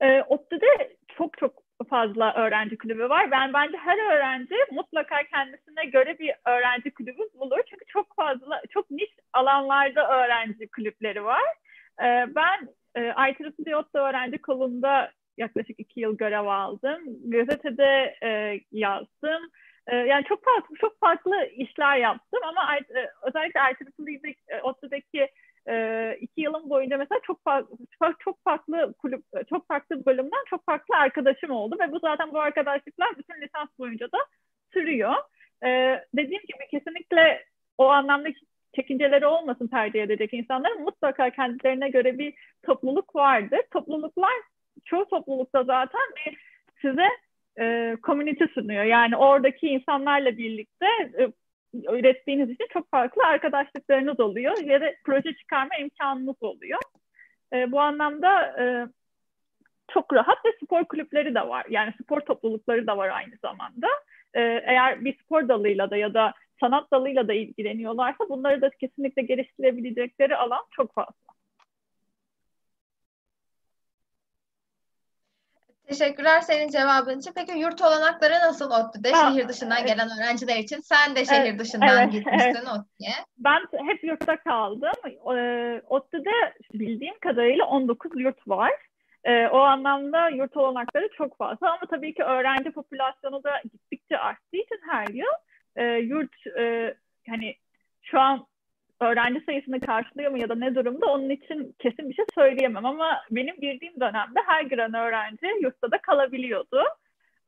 E, 0.00 0.22
ODTÜ'de 0.22 0.96
çok 1.08 1.38
çok 1.38 1.66
fazla 1.90 2.34
öğrenci 2.34 2.78
kulübü 2.78 3.08
var. 3.08 3.30
Ben 3.30 3.52
bence 3.52 3.76
her 3.78 4.14
öğrenci 4.14 4.54
mutlaka 4.72 5.22
kendisine 5.22 5.84
göre 5.84 6.18
bir 6.18 6.34
öğrenci 6.46 6.94
kulübü 6.94 7.22
bulur. 7.34 7.60
Çünkü 7.70 7.84
çok 7.86 8.16
fazla, 8.16 8.62
çok 8.70 8.90
niş 8.90 9.10
alanlarda 9.32 10.08
öğrenci 10.08 10.68
kulüpleri 10.68 11.24
var. 11.24 11.42
Ee, 12.00 12.26
ben 12.34 12.68
e, 12.94 13.00
IEEE 13.00 13.76
ODTÜ 13.76 13.98
öğrenci 13.98 14.38
kolunda 14.38 15.12
yaklaşık 15.38 15.80
iki 15.80 16.00
yıl 16.00 16.16
görev 16.16 16.46
aldım. 16.46 17.00
Gazetede 17.30 18.16
e, 18.22 18.60
yazdım. 18.72 19.50
E, 19.86 19.96
yani 19.96 20.24
çok 20.24 20.44
farklı 20.44 20.76
çok 20.76 21.00
farklı 21.00 21.46
işler 21.46 21.96
yaptım 21.96 22.40
ama 22.42 22.76
e, 22.76 23.10
özellikle 23.22 23.60
IEEE'deki 23.60 24.40
e, 24.48 24.60
ODTÜ'deki 24.60 25.28
e, 25.68 26.16
iki 26.20 26.40
yılın 26.40 26.70
boyunca 26.70 26.98
mesela 26.98 27.20
çok 27.22 27.44
farklı 27.44 27.76
çok 28.18 28.44
farklı 28.44 28.94
kulüp 28.98 29.24
çok 29.50 29.68
farklı 29.68 30.06
bölümden 30.06 30.44
çok 30.50 30.66
farklı 30.66 30.96
arkadaşım 30.96 31.50
oldu 31.50 31.76
ve 31.80 31.92
bu 31.92 31.98
zaten 31.98 32.32
bu 32.32 32.40
arkadaşlıklar 32.40 33.18
bütün 33.18 33.40
lisans 33.40 33.68
boyunca 33.78 34.06
da 34.12 34.18
sürüyor. 34.72 35.14
E, 35.64 35.68
dediğim 36.14 36.42
gibi 36.42 36.68
kesinlikle 36.70 37.44
o 37.78 37.88
anlamda 37.88 38.28
çekinceleri 38.76 39.26
olmasın 39.26 39.68
tercih 39.68 40.02
edecek 40.02 40.34
insanların 40.34 40.82
mutlaka 40.82 41.30
kendilerine 41.30 41.88
göre 41.88 42.18
bir 42.18 42.34
topluluk 42.62 43.14
vardır. 43.14 43.60
Topluluklar 43.72 44.32
çoğu 44.86 45.08
toplulukta 45.08 45.64
zaten 45.64 46.00
bir 46.16 46.38
size 46.82 47.08
e, 47.60 47.96
community 48.02 48.44
sunuyor. 48.54 48.84
Yani 48.84 49.16
oradaki 49.16 49.68
insanlarla 49.68 50.38
birlikte 50.38 50.86
e, 51.18 51.32
ürettiğiniz 51.74 52.50
için 52.50 52.66
çok 52.72 52.90
farklı 52.90 53.22
arkadaşlıklarınız 53.22 54.20
oluyor 54.20 54.58
ya 54.58 54.80
da 54.80 54.92
proje 55.04 55.34
çıkarma 55.34 55.76
imkanınız 55.76 56.42
oluyor. 56.42 56.80
E, 57.52 57.72
bu 57.72 57.80
anlamda 57.80 58.62
e, 58.62 58.86
çok 59.92 60.14
rahat 60.14 60.44
ve 60.44 60.50
spor 60.64 60.84
kulüpleri 60.84 61.34
de 61.34 61.48
var. 61.48 61.66
Yani 61.70 61.92
spor 62.02 62.20
toplulukları 62.20 62.86
da 62.86 62.96
var 62.96 63.08
aynı 63.08 63.36
zamanda. 63.42 63.86
E, 64.34 64.40
eğer 64.42 65.04
bir 65.04 65.18
spor 65.24 65.48
dalıyla 65.48 65.90
da 65.90 65.96
ya 65.96 66.14
da 66.14 66.32
sanat 66.60 66.90
dalıyla 66.90 67.28
da 67.28 67.32
ilgileniyorlarsa 67.32 68.28
bunları 68.28 68.60
da 68.62 68.70
kesinlikle 68.70 69.22
geliştirebilecekleri 69.22 70.36
alan 70.36 70.64
çok 70.70 70.94
fazla. 70.94 71.25
Teşekkürler 75.88 76.40
senin 76.40 76.68
cevabın 76.68 77.18
için. 77.18 77.32
Peki 77.36 77.58
yurt 77.58 77.82
olanakları 77.82 78.32
nasıl 78.32 78.70
ODTÜ'de 78.70 79.10
ha, 79.10 79.32
şehir 79.32 79.48
dışından 79.48 79.78
evet. 79.78 79.88
gelen 79.88 80.08
öğrenciler 80.18 80.58
için? 80.58 80.80
Sen 80.80 81.16
de 81.16 81.24
şehir 81.24 81.50
evet, 81.50 81.60
dışından 81.60 82.02
evet, 82.02 82.12
gitmişsin 82.12 82.48
evet. 82.48 82.68
ODTÜ'ye. 82.68 83.14
Ben 83.38 83.60
hep 83.86 84.04
yurtta 84.04 84.36
kaldım. 84.36 84.92
ODTÜ'de 85.88 86.54
bildiğim 86.74 87.18
kadarıyla 87.18 87.64
19 87.64 88.20
yurt 88.20 88.48
var. 88.48 88.72
Ee, 89.24 89.46
o 89.46 89.58
anlamda 89.58 90.28
yurt 90.28 90.56
olanakları 90.56 91.08
çok 91.18 91.38
fazla 91.38 91.68
ama 91.68 91.86
tabii 91.90 92.14
ki 92.14 92.22
öğrenci 92.22 92.70
popülasyonu 92.70 93.44
da 93.44 93.50
gittikçe 93.72 94.18
arttığı 94.18 94.56
için 94.56 94.80
her 94.90 95.08
yıl 95.08 95.32
e, 95.76 95.84
yurt 95.84 96.46
e, 96.58 96.94
hani 97.28 97.54
şu 98.02 98.20
an 98.20 98.46
öğrenci 99.00 99.40
sayısını 99.46 99.80
karşılıyor 99.80 100.30
mu 100.30 100.38
ya 100.38 100.48
da 100.48 100.54
ne 100.54 100.74
durumda 100.74 101.06
onun 101.06 101.30
için 101.30 101.74
kesin 101.78 102.08
bir 102.08 102.14
şey 102.14 102.24
söyleyemem 102.34 102.86
ama 102.86 103.22
benim 103.30 103.56
girdiğim 103.56 104.00
dönemde 104.00 104.40
her 104.46 104.62
giren 104.62 104.94
öğrenci 104.94 105.46
yurtta 105.62 105.90
da 105.90 105.98
kalabiliyordu. 105.98 106.82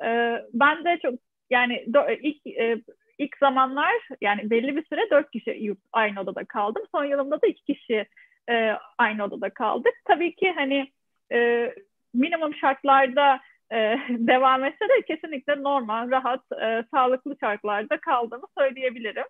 Ee, 0.05 0.43
ben 0.53 0.85
de 0.85 0.99
çok 1.03 1.15
yani 1.51 1.85
ilk 2.23 2.47
e, 2.47 2.83
ilk 3.19 3.37
zamanlar 3.39 3.93
yani 4.21 4.51
belli 4.51 4.77
bir 4.77 4.85
süre 4.85 5.11
dört 5.11 5.31
kişi 5.31 5.51
yurt 5.51 5.79
aynı 5.93 6.21
odada 6.21 6.45
kaldım. 6.45 6.83
Son 6.95 7.05
yılımda 7.05 7.43
da 7.43 7.47
iki 7.47 7.65
kişi 7.65 8.07
e, 8.51 8.77
aynı 8.99 9.25
odada 9.25 9.51
kaldık. 9.51 9.95
Tabii 10.05 10.35
ki 10.35 10.53
hani 10.57 10.93
e, 11.33 11.71
minimum 12.15 12.55
şartlarda 12.55 13.41
e, 13.73 13.77
devam 14.09 14.65
etse 14.65 14.89
de 14.89 15.03
kesinlikle 15.07 15.63
normal, 15.63 16.11
rahat, 16.11 16.41
e, 16.63 16.85
sağlıklı 16.95 17.37
şartlarda 17.41 18.01
kaldığımı 18.01 18.47
söyleyebilirim 18.59 19.27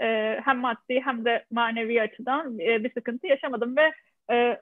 e, 0.00 0.40
hem 0.44 0.58
maddi 0.58 1.00
hem 1.04 1.24
de 1.24 1.44
manevi 1.50 2.02
açıdan 2.02 2.58
e, 2.58 2.84
bir 2.84 2.92
sıkıntı 2.92 3.26
yaşamadım 3.26 3.76
ve 3.76 3.92
e, 4.30 4.60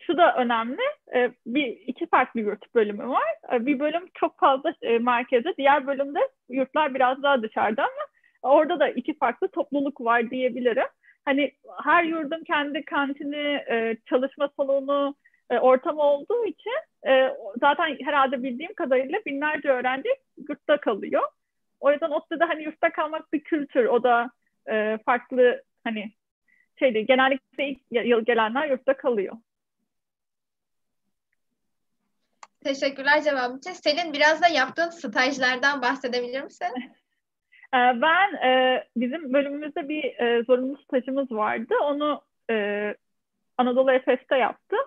şu 0.00 0.16
da 0.16 0.36
önemli. 0.36 0.82
E, 1.14 1.30
bir 1.46 1.66
iki 1.66 2.06
farklı 2.06 2.40
yurt 2.40 2.74
bölümü 2.74 3.08
var. 3.08 3.34
E, 3.52 3.66
bir 3.66 3.78
bölüm 3.78 4.08
çok 4.14 4.38
fazla 4.38 4.74
e, 4.82 4.98
merkezde, 4.98 5.54
diğer 5.58 5.86
bölümde 5.86 6.18
yurtlar 6.48 6.94
biraz 6.94 7.22
daha 7.22 7.42
dışarıda 7.42 7.82
ama 7.82 8.06
orada 8.54 8.80
da 8.80 8.88
iki 8.88 9.18
farklı 9.18 9.48
topluluk 9.48 10.00
var 10.00 10.30
diyebilirim. 10.30 10.86
Hani 11.24 11.52
her 11.84 12.04
yurdun 12.04 12.44
kendi 12.44 12.84
kantini, 12.84 13.62
e, 13.70 13.96
çalışma 14.06 14.48
salonu, 14.56 15.14
e, 15.50 15.58
ortamı 15.58 16.02
olduğu 16.02 16.44
için 16.44 16.72
e, 17.08 17.36
zaten 17.60 17.96
herhalde 18.04 18.42
bildiğim 18.42 18.74
kadarıyla 18.74 19.18
binlerce 19.26 19.68
öğrenci 19.68 20.08
yurtta 20.48 20.76
kalıyor. 20.76 21.22
O 21.80 21.92
yüzden 21.92 22.10
ODTÜ'de 22.10 22.44
hani 22.44 22.62
yurtta 22.62 22.92
kalmak 22.92 23.32
bir 23.32 23.40
kültür. 23.40 23.84
O 23.84 24.02
da 24.02 24.30
e, 24.70 24.98
farklı 25.04 25.62
hani 25.84 26.12
şey 26.78 26.94
değil. 26.94 27.06
Genellikle 27.06 27.68
ilk 27.68 27.80
yıl 27.90 28.24
gelenler 28.24 28.70
yurtta 28.70 28.96
kalıyor. 28.96 29.36
Teşekkürler 32.64 33.22
cevabın 33.22 33.58
için. 33.58 33.72
Selin 33.72 34.12
biraz 34.12 34.42
da 34.42 34.48
yaptığın 34.48 34.90
stajlardan 34.90 35.82
bahsedebilir 35.82 36.42
misin? 36.42 36.68
E, 37.74 37.76
ben 37.76 38.34
e, 38.48 38.84
bizim 38.96 39.32
bölümümüzde 39.32 39.88
bir 39.88 40.04
e, 40.04 40.42
zorunlu 40.44 40.76
stajımız 40.76 41.32
vardı. 41.32 41.74
Onu 41.82 42.22
Anadolu 43.58 43.92
Efes'te 43.92 44.36
yaptım. 44.36 44.78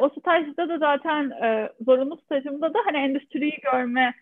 O 0.00 0.08
stajda 0.08 0.68
da 0.68 0.78
zaten 0.78 1.32
zorunlu 1.80 2.16
stajımda 2.16 2.74
da 2.74 2.78
hani 2.84 2.96
endüstriyi 2.96 3.60
görme 3.62 4.14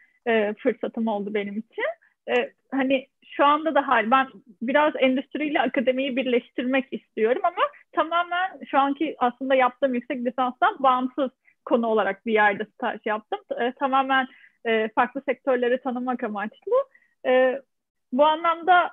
fırsatım 0.59 1.07
oldu 1.07 1.35
benim 1.35 1.59
için 1.59 1.85
e, 2.28 2.52
hani 2.70 3.06
şu 3.36 3.44
anda 3.44 3.74
da 3.74 3.88
hal 3.88 4.10
ben 4.10 4.26
biraz 4.62 4.92
endüstriyle 4.98 5.60
akademiyi 5.60 6.16
birleştirmek 6.16 6.86
istiyorum 6.90 7.42
ama 7.44 7.62
tamamen 7.92 8.60
şu 8.70 8.78
anki 8.78 9.16
aslında 9.18 9.54
yaptığım 9.54 9.94
yüksek 9.94 10.24
lisanstan 10.24 10.76
bağımsız 10.78 11.30
konu 11.64 11.86
olarak 11.86 12.26
bir 12.26 12.32
yerde 12.32 12.64
staj 12.64 13.00
yaptım. 13.04 13.40
E, 13.60 13.72
tamamen 13.72 14.28
e, 14.64 14.88
farklı 14.94 15.22
sektörleri 15.28 15.82
tanımak 15.82 16.24
amaçlı. 16.24 16.74
E, 17.26 17.62
bu 18.12 18.24
anlamda 18.24 18.90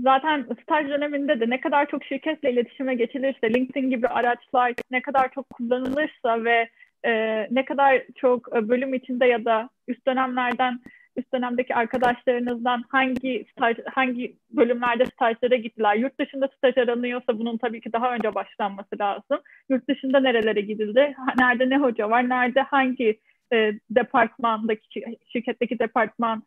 zaten 0.00 0.46
staj 0.62 0.88
döneminde 0.88 1.40
de 1.40 1.50
ne 1.50 1.60
kadar 1.60 1.86
çok 1.86 2.04
şirketle 2.04 2.52
iletişime 2.52 2.94
geçilirse, 2.94 3.54
LinkedIn 3.54 3.90
gibi 3.90 4.08
araçlar 4.08 4.72
ne 4.90 5.02
kadar 5.02 5.30
çok 5.30 5.50
kullanılırsa 5.50 6.44
ve 6.44 6.68
e, 7.04 7.12
ne 7.50 7.64
kadar 7.64 8.02
çok 8.16 8.56
e, 8.56 8.68
bölüm 8.68 8.94
içinde 8.94 9.26
ya 9.26 9.44
da 9.44 9.68
üst 9.88 10.06
dönemlerden 10.06 10.80
üst 11.16 11.32
dönemdeki 11.34 11.74
arkadaşlarınızdan 11.74 12.84
hangi 12.88 13.46
staj, 13.50 13.76
hangi 13.94 14.36
bölümlerde 14.50 15.04
stajlara 15.06 15.56
gittiler? 15.56 15.94
Yurt 15.94 16.18
dışında 16.18 16.48
staj 16.56 16.78
aranıyorsa 16.78 17.38
bunun 17.38 17.58
tabii 17.58 17.80
ki 17.80 17.92
daha 17.92 18.14
önce 18.14 18.34
başlanması 18.34 18.98
lazım. 19.00 19.38
Yurt 19.68 19.88
dışında 19.88 20.20
nerelere 20.20 20.60
gidildi? 20.60 21.14
Nerede 21.38 21.70
ne 21.70 21.78
hoca 21.78 22.10
var? 22.10 22.28
Nerede 22.28 22.60
hangi 22.60 23.20
e, 23.52 23.72
departmandaki 23.90 25.04
şirketteki 25.32 25.78
departman 25.78 26.42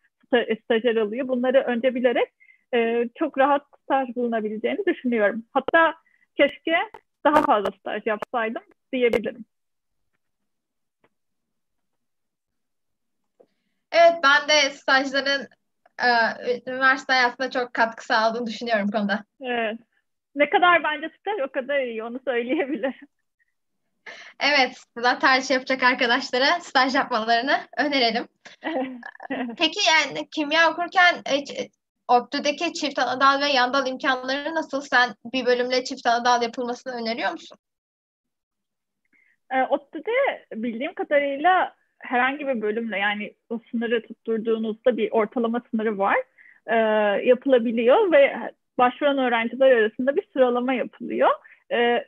stajyer 0.63 0.95
alıyor? 0.95 1.27
Bunları 1.27 1.61
önce 1.61 1.95
bilerek 1.95 2.29
e, 2.73 3.09
çok 3.15 3.37
rahat 3.37 3.63
staj 3.83 4.15
bulunabileceğini 4.15 4.85
düşünüyorum. 4.85 5.43
Hatta 5.53 5.95
keşke 6.37 6.77
daha 7.25 7.41
fazla 7.41 7.71
staj 7.79 8.05
yapsaydım 8.05 8.63
diyebilirim. 8.93 9.45
Evet 13.95 14.13
ben 14.23 14.49
de 14.49 14.69
stajların 14.69 15.47
e, 16.03 16.09
üniversite 16.71 17.13
hayatında 17.13 17.49
çok 17.49 17.73
katkı 17.73 18.05
sağladığını 18.05 18.47
düşünüyorum 18.47 18.91
konuda. 18.91 19.23
Evet. 19.41 19.79
Ne 20.35 20.49
kadar 20.49 20.83
bence 20.83 21.09
staj 21.19 21.41
o 21.49 21.51
kadar 21.51 21.79
iyi 21.79 22.03
onu 22.03 22.19
söyleyebilirim. 22.25 22.93
Evet, 24.39 24.83
burada 24.95 25.19
tercih 25.19 25.55
yapacak 25.55 25.83
arkadaşlara 25.83 26.59
staj 26.59 26.95
yapmalarını 26.95 27.59
önerelim. 27.77 28.27
Peki 29.57 29.79
yani 29.89 30.29
kimya 30.29 30.71
okurken 30.71 31.15
ODTÜ'deki 32.07 32.73
çift 32.73 32.99
anadal 32.99 33.41
ve 33.41 33.47
yandal 33.47 33.87
imkanları 33.87 34.55
nasıl? 34.55 34.81
Sen 34.81 35.15
bir 35.33 35.45
bölümle 35.45 35.83
çift 35.83 36.07
anadal 36.07 36.41
yapılmasını 36.41 36.93
öneriyor 36.93 37.31
musun? 37.31 37.57
E, 39.51 39.63
ODTÜ'de 39.63 40.45
bildiğim 40.53 40.93
kadarıyla 40.93 41.75
herhangi 42.05 42.47
bir 42.47 42.61
bölümle 42.61 42.99
yani 42.99 43.33
o 43.49 43.59
sınırı 43.71 44.01
tutturduğunuzda 44.07 44.97
bir 44.97 45.11
ortalama 45.11 45.61
sınırı 45.71 45.97
var. 45.97 46.17
E, 46.67 46.75
yapılabiliyor 47.27 48.11
ve 48.11 48.35
başvuran 48.77 49.17
öğrenciler 49.17 49.71
arasında 49.71 50.15
bir 50.15 50.27
sıralama 50.33 50.73
yapılıyor. 50.73 51.29
E, 51.71 52.05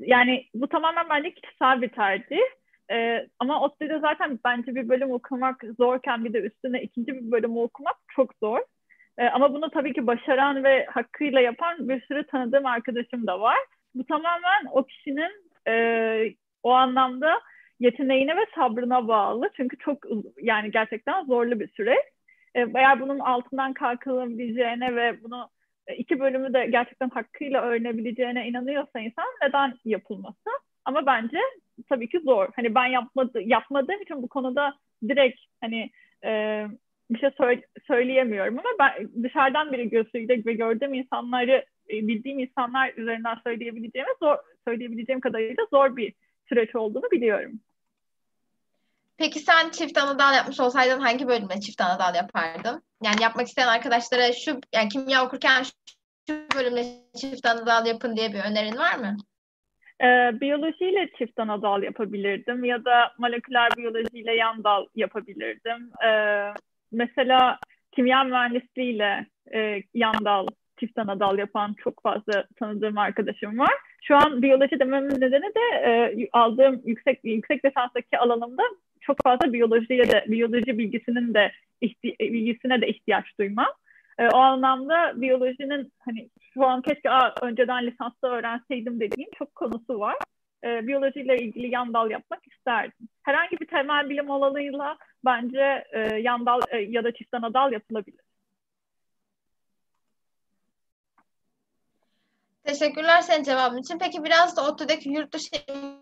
yani 0.00 0.46
bu 0.54 0.68
tamamen 0.68 1.08
bence 1.10 1.34
kişisel 1.34 1.82
bir 1.82 1.88
tercih. 1.88 2.40
Ee, 2.90 3.28
ama 3.38 3.60
ODTÜ'de 3.60 3.98
zaten 3.98 4.38
bence 4.44 4.74
bir 4.74 4.88
bölüm 4.88 5.10
okumak 5.10 5.64
zorken 5.78 6.24
bir 6.24 6.32
de 6.32 6.40
üstüne 6.40 6.82
ikinci 6.82 7.14
bir 7.14 7.30
bölüm 7.30 7.56
okumak 7.56 7.96
çok 8.08 8.34
zor. 8.42 8.60
Ee, 9.18 9.24
ama 9.28 9.54
bunu 9.54 9.70
tabii 9.70 9.92
ki 9.92 10.06
başaran 10.06 10.64
ve 10.64 10.86
hakkıyla 10.86 11.40
yapan 11.40 11.88
bir 11.88 12.00
sürü 12.00 12.26
tanıdığım 12.26 12.66
arkadaşım 12.66 13.26
da 13.26 13.40
var. 13.40 13.58
Bu 13.94 14.04
tamamen 14.06 14.66
o 14.72 14.84
kişinin 14.84 15.50
e, 15.68 16.34
o 16.62 16.70
anlamda 16.70 17.40
yeteneğine 17.80 18.36
ve 18.36 18.46
sabrına 18.54 19.08
bağlı. 19.08 19.50
Çünkü 19.56 19.76
çok 19.78 19.98
yani 20.42 20.70
gerçekten 20.70 21.24
zorlu 21.24 21.60
bir 21.60 21.68
süreç. 21.68 22.04
Eğer 22.54 23.00
bunun 23.00 23.18
altından 23.18 23.72
kalkılabileceğine 23.72 24.96
ve 24.96 25.22
bunu 25.22 25.48
e, 25.86 25.94
iki 25.94 26.20
bölümü 26.20 26.54
de 26.54 26.66
gerçekten 26.66 27.10
hakkıyla 27.10 27.62
öğrenebileceğine 27.62 28.48
inanıyorsa 28.48 29.00
insan 29.00 29.24
neden 29.42 29.74
yapılması? 29.84 30.50
Ama 30.84 31.06
bence 31.06 31.38
tabii 31.88 32.08
ki 32.08 32.20
zor. 32.20 32.48
Hani 32.56 32.74
ben 32.74 32.86
yapmadı, 32.86 33.40
yapmadığım 33.42 34.02
için 34.02 34.22
bu 34.22 34.28
konuda 34.28 34.74
direkt 35.08 35.40
hani 35.60 35.90
e, 36.24 36.64
bir 37.10 37.18
şey 37.18 37.30
söyle, 37.38 37.62
söyleyemiyorum 37.86 38.58
ama 38.58 38.68
ben 38.78 39.22
dışarıdan 39.22 39.72
biri 39.72 39.90
gözüyle 39.90 40.44
ve 40.44 40.52
gördüğüm 40.52 40.94
insanları 40.94 41.64
e, 41.90 42.08
bildiğim 42.08 42.38
insanlar 42.38 42.92
üzerinden 42.96 43.36
söyleyebileceğim 43.46 44.08
zor 44.22 44.36
söyleyebileceğim 44.68 45.20
kadarıyla 45.20 45.66
zor 45.70 45.96
bir 45.96 46.12
süreç 46.48 46.76
olduğunu 46.76 47.10
biliyorum. 47.10 47.52
Peki 49.18 49.38
sen 49.40 49.70
çift 49.70 49.98
anadal 49.98 50.34
yapmış 50.34 50.60
olsaydın 50.60 51.00
hangi 51.00 51.28
bölümde 51.28 51.60
çift 51.60 51.80
anadal 51.80 52.14
yapardın? 52.14 52.82
Yani 53.02 53.22
yapmak 53.22 53.46
isteyen 53.46 53.68
arkadaşlara 53.68 54.32
şu 54.32 54.60
yani 54.74 54.88
kimya 54.88 55.24
okurken 55.24 55.62
şu 56.28 56.34
bölümde 56.56 56.82
çift 57.20 57.46
anadal 57.46 57.86
yapın 57.86 58.16
diye 58.16 58.32
bir 58.32 58.38
önerin 58.38 58.76
var 58.76 58.98
mı? 58.98 59.16
Ee, 60.00 60.40
biyolojiyle 60.40 61.10
çift 61.18 61.38
anadal 61.38 61.82
yapabilirdim 61.82 62.64
ya 62.64 62.84
da 62.84 63.12
moleküler 63.18 63.70
biyolojiyle 63.76 64.34
yan 64.34 64.64
dal 64.64 64.86
yapabilirdim. 64.94 65.90
Ee, 66.06 66.52
mesela 66.92 67.58
kimya 67.92 68.24
mühendisliğiyle 68.24 69.26
e, 69.54 69.82
yan 69.94 70.24
dal, 70.24 70.46
çift 70.80 70.98
anadal 70.98 71.38
yapan 71.38 71.74
çok 71.74 72.02
fazla 72.02 72.44
tanıdığım 72.56 72.98
arkadaşım 72.98 73.58
var. 73.58 73.74
Şu 74.02 74.16
an 74.16 74.42
biyoloji 74.42 74.80
dememin 74.80 75.20
nedeni 75.20 75.54
de 75.54 75.76
e, 75.84 76.28
aldığım 76.32 76.82
yüksek 76.84 77.20
yüksek 77.24 77.64
lisanstaki 77.64 78.18
alanımda 78.18 78.62
çok 79.06 79.22
fazla 79.22 79.52
biyolojiye 79.52 80.08
de 80.08 80.24
biyoloji 80.28 80.78
bilgisinin 80.78 81.34
de 81.34 81.52
ihti- 81.80 82.18
bilgisine 82.18 82.80
de 82.80 82.88
ihtiyaç 82.88 83.24
duymam. 83.40 83.72
E, 84.18 84.28
o 84.28 84.36
anlamda 84.36 85.20
biyolojinin 85.20 85.92
hani 85.98 86.28
şu 86.54 86.66
an 86.66 86.82
keşke 86.82 87.10
Aa, 87.10 87.34
önceden 87.42 87.86
lisansta 87.86 88.28
öğrenseydim 88.28 89.00
dediğim 89.00 89.30
çok 89.38 89.54
konusu 89.54 90.00
var. 90.00 90.16
E, 90.64 90.86
biyolojiyle 90.86 91.36
ilgili 91.36 91.74
yan 91.74 91.94
dal 91.94 92.10
yapmak 92.10 92.46
isterdim. 92.46 93.08
Herhangi 93.22 93.60
bir 93.60 93.66
temel 93.66 94.08
bilim 94.10 94.30
alanıyla 94.30 94.98
bence 95.24 95.84
e, 95.92 96.00
yan 96.00 96.46
dal 96.46 96.60
e, 96.70 96.78
ya 96.78 97.04
da 97.04 97.12
çift 97.12 97.34
ana 97.34 97.54
dal 97.54 97.72
yapılabilir. 97.72 98.25
Teşekkürler 102.66 103.20
senin 103.20 103.42
cevabın 103.42 103.78
için. 103.78 103.98
Peki 103.98 104.24
biraz 104.24 104.56
da 104.56 104.68
ODTÜ'deki 104.68 105.10
yurt 105.10 105.32
dışı 105.32 105.56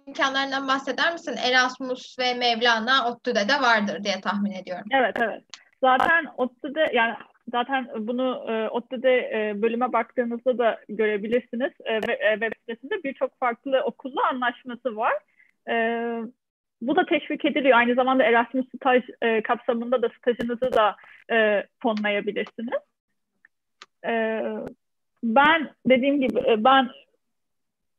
imkanlarından 0.07 0.68
bahseder 0.68 1.12
misin? 1.12 1.37
Erasmus 1.48 2.18
ve 2.18 2.35
Mevlana 2.35 3.09
ODTÜ'de 3.09 3.48
de 3.48 3.55
vardır 3.62 4.05
diye 4.05 4.20
tahmin 4.20 4.53
ediyorum. 4.53 4.85
Evet, 4.92 5.16
evet. 5.20 5.42
Zaten 5.81 6.27
ODTÜ'de 6.37 6.90
yani 6.92 7.14
zaten 7.53 7.88
bunu 7.98 8.44
e, 8.48 8.68
ODTÜ'de 8.68 9.16
e, 9.16 9.62
bölüme 9.62 9.92
baktığınızda 9.92 10.59
da 10.59 10.81
görebilirsiniz. 10.88 11.72
E, 11.85 11.94
e, 11.94 12.33
web 12.33 12.53
sitesinde 12.61 13.05
birçok 13.05 13.38
farklı 13.38 13.81
okulla 13.85 14.29
anlaşması 14.29 14.96
var. 14.96 15.14
E, 15.68 15.74
bu 16.83 16.96
da 16.96 17.07
teşvik 17.07 17.44
ediliyor. 17.44 17.79
Aynı 17.79 17.94
zamanda 17.94 18.24
Erasmus 18.24 18.66
staj 18.77 19.03
e, 19.22 19.42
kapsamında 19.42 20.03
da 20.03 20.09
stajınızı 20.18 20.72
da 20.72 20.96
e, 21.33 21.66
fonlayabilirsiniz. 21.83 22.81
E, 24.07 24.42
ben 25.24 25.70
dediğim 25.87 26.20
gibi 26.20 26.40
e, 26.46 26.64
ben 26.64 26.90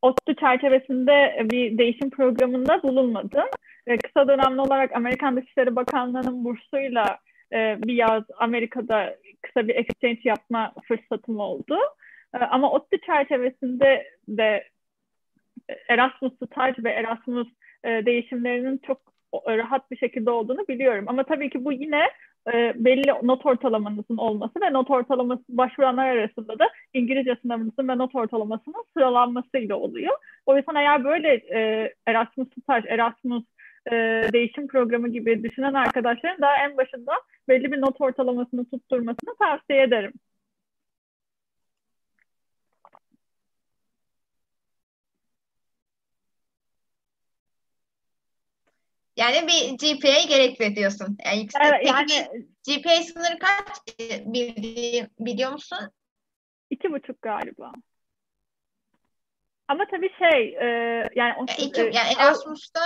ODTÜ 0.02 0.36
çerçevesinde 0.36 1.46
bir 1.50 1.78
değişim 1.78 2.10
programında 2.10 2.82
bulunmadım. 2.82 3.46
E, 3.86 3.96
kısa 3.96 4.28
dönemli 4.28 4.60
olarak 4.60 4.96
Amerikan 4.96 5.36
Dışişleri 5.36 5.76
Bakanlığı'nın 5.76 6.44
bursuyla 6.44 7.18
e, 7.52 7.78
bir 7.82 7.94
yaz 7.94 8.22
Amerika'da 8.38 9.16
kısa 9.42 9.68
bir 9.68 9.74
exchange 9.74 10.20
yapma 10.24 10.72
fırsatım 10.88 11.40
oldu. 11.40 11.78
Ama 12.50 12.70
ODTÜ 12.70 13.00
çerçevesinde 13.06 14.06
de 14.28 14.64
Erasmus 15.88 16.32
staj 16.46 16.74
ve 16.78 16.90
Erasmus 16.90 17.48
değişimlerinin 17.84 18.80
çok 18.86 19.00
rahat 19.46 19.90
bir 19.90 19.96
şekilde 19.96 20.30
olduğunu 20.30 20.68
biliyorum. 20.68 21.04
Ama 21.08 21.24
tabii 21.24 21.50
ki 21.50 21.64
bu 21.64 21.72
yine 21.72 22.02
belli 22.74 23.26
not 23.26 23.46
ortalamanızın 23.46 24.16
olması 24.16 24.60
ve 24.60 24.72
not 24.72 24.90
ortalaması 24.90 25.42
başvuranlar 25.48 26.06
arasında 26.06 26.58
da 26.58 26.68
İngilizce 26.96 27.36
sınavınızın 27.42 27.88
ve 27.88 27.98
not 27.98 28.14
ortalamasının 28.14 28.84
sıralanmasıyla 28.94 29.76
oluyor. 29.76 30.14
O 30.46 30.56
yüzden 30.56 30.74
eğer 30.74 31.04
böyle 31.04 31.28
e, 31.34 31.92
Erasmus 32.06 32.48
staj, 32.62 32.84
Erasmus 32.88 33.44
e, 33.86 33.92
değişim 34.32 34.68
programı 34.68 35.08
gibi 35.08 35.42
düşünen 35.42 35.74
arkadaşların 35.74 36.40
daha 36.42 36.56
en 36.56 36.76
başında 36.76 37.12
belli 37.48 37.72
bir 37.72 37.80
not 37.80 38.00
ortalamasını 38.00 38.70
tutturmasını 38.70 39.36
tavsiye 39.38 39.82
ederim. 39.82 40.12
Yani 49.16 49.48
bir 49.48 49.70
GPA 49.78 50.28
gerekli 50.28 50.76
diyorsun. 50.76 51.18
Yani 51.26 51.40
yüksek. 51.40 51.62
Evet, 51.64 51.80
Peki 51.80 52.14
yani 52.14 52.48
GPA 52.66 53.02
sınırı 53.02 53.38
kaç 53.38 53.98
biliyor 55.18 55.52
musun? 55.52 55.78
İki 56.70 56.92
buçuk 56.92 57.22
galiba. 57.22 57.72
Ama 59.68 59.86
tabii 59.90 60.10
şey 60.18 60.56
e, 60.60 60.66
yani, 61.14 61.34
o, 61.38 61.46
yani, 61.48 61.58
iki, 61.58 61.80
yani 61.80 62.12
Erasmus'ta 62.18 62.80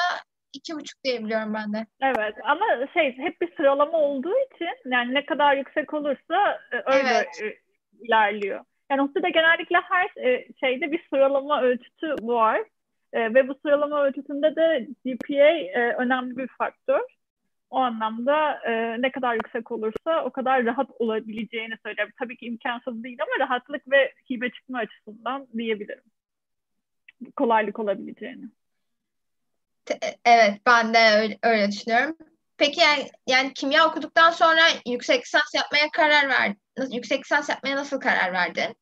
iki 0.53 0.75
buçuk 0.75 1.05
diye 1.05 1.25
biliyorum 1.25 1.55
ben 1.55 1.73
de. 1.73 1.87
Evet 2.01 2.35
ama 2.45 2.65
şey 2.95 3.19
hep 3.19 3.41
bir 3.41 3.57
sıralama 3.57 3.99
olduğu 3.99 4.35
için 4.55 4.93
yani 4.93 5.15
ne 5.15 5.27
kadar 5.27 5.57
yüksek 5.57 5.95
olursa 5.95 6.61
e, 6.73 6.77
öyle 6.77 7.09
evet. 7.09 7.43
E, 7.43 7.59
ilerliyor. 8.01 8.65
Yani 8.91 9.03
ODTÜ'de 9.03 9.31
genellikle 9.31 9.77
her 9.77 10.25
e, 10.25 10.47
şeyde 10.61 10.93
bir 10.93 11.07
sıralama 11.11 11.63
ölçütü 11.63 12.15
var. 12.23 12.61
E, 13.13 13.35
ve 13.35 13.49
bu 13.49 13.55
sıralama 13.55 14.05
ölçüsünde 14.05 14.57
de 14.57 14.89
GPA 15.05 15.51
e, 15.79 15.95
önemli 15.99 16.37
bir 16.37 16.49
faktör. 16.49 17.01
O 17.71 17.79
anlamda 17.79 18.61
e, 18.67 19.03
ne 19.03 19.13
kadar 19.13 19.35
yüksek 19.35 19.73
olursa 19.73 20.25
o 20.25 20.31
kadar 20.31 20.65
rahat 20.65 20.91
olabileceğini 20.99 21.75
söylerim. 21.87 22.13
Tabii 22.19 22.37
ki 22.37 22.47
imkansız 22.47 23.05
değil 23.05 23.19
ama 23.21 23.47
rahatlık 23.47 23.91
ve 23.91 24.13
hibe 24.31 24.51
çıkma 24.51 24.79
açısından 24.79 25.47
diyebilirim. 25.59 26.05
Kolaylık 27.37 27.79
olabileceğini. 27.79 28.45
Evet 30.25 30.61
ben 30.67 30.95
de 30.95 30.99
öyle, 30.99 31.39
öyle 31.43 31.69
düşünüyorum. 31.69 32.17
Peki 32.59 32.81
yani, 32.81 33.03
yani 33.27 33.53
kimya 33.55 33.87
okuduktan 33.89 34.31
sonra 34.31 34.61
yüksek 34.87 35.23
lisans 35.23 35.55
yapmaya 35.55 35.91
karar 35.93 36.29
verdin. 36.29 36.61
Yüksek 36.93 37.21
lisans 37.21 37.49
yapmaya 37.49 37.77
nasıl 37.77 38.01
karar 38.01 38.33
verdin? 38.33 38.77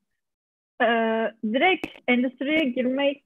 Ee, 0.82 1.32
direkt 1.52 1.86
endüstriye 2.08 2.64
girmek 2.64 3.24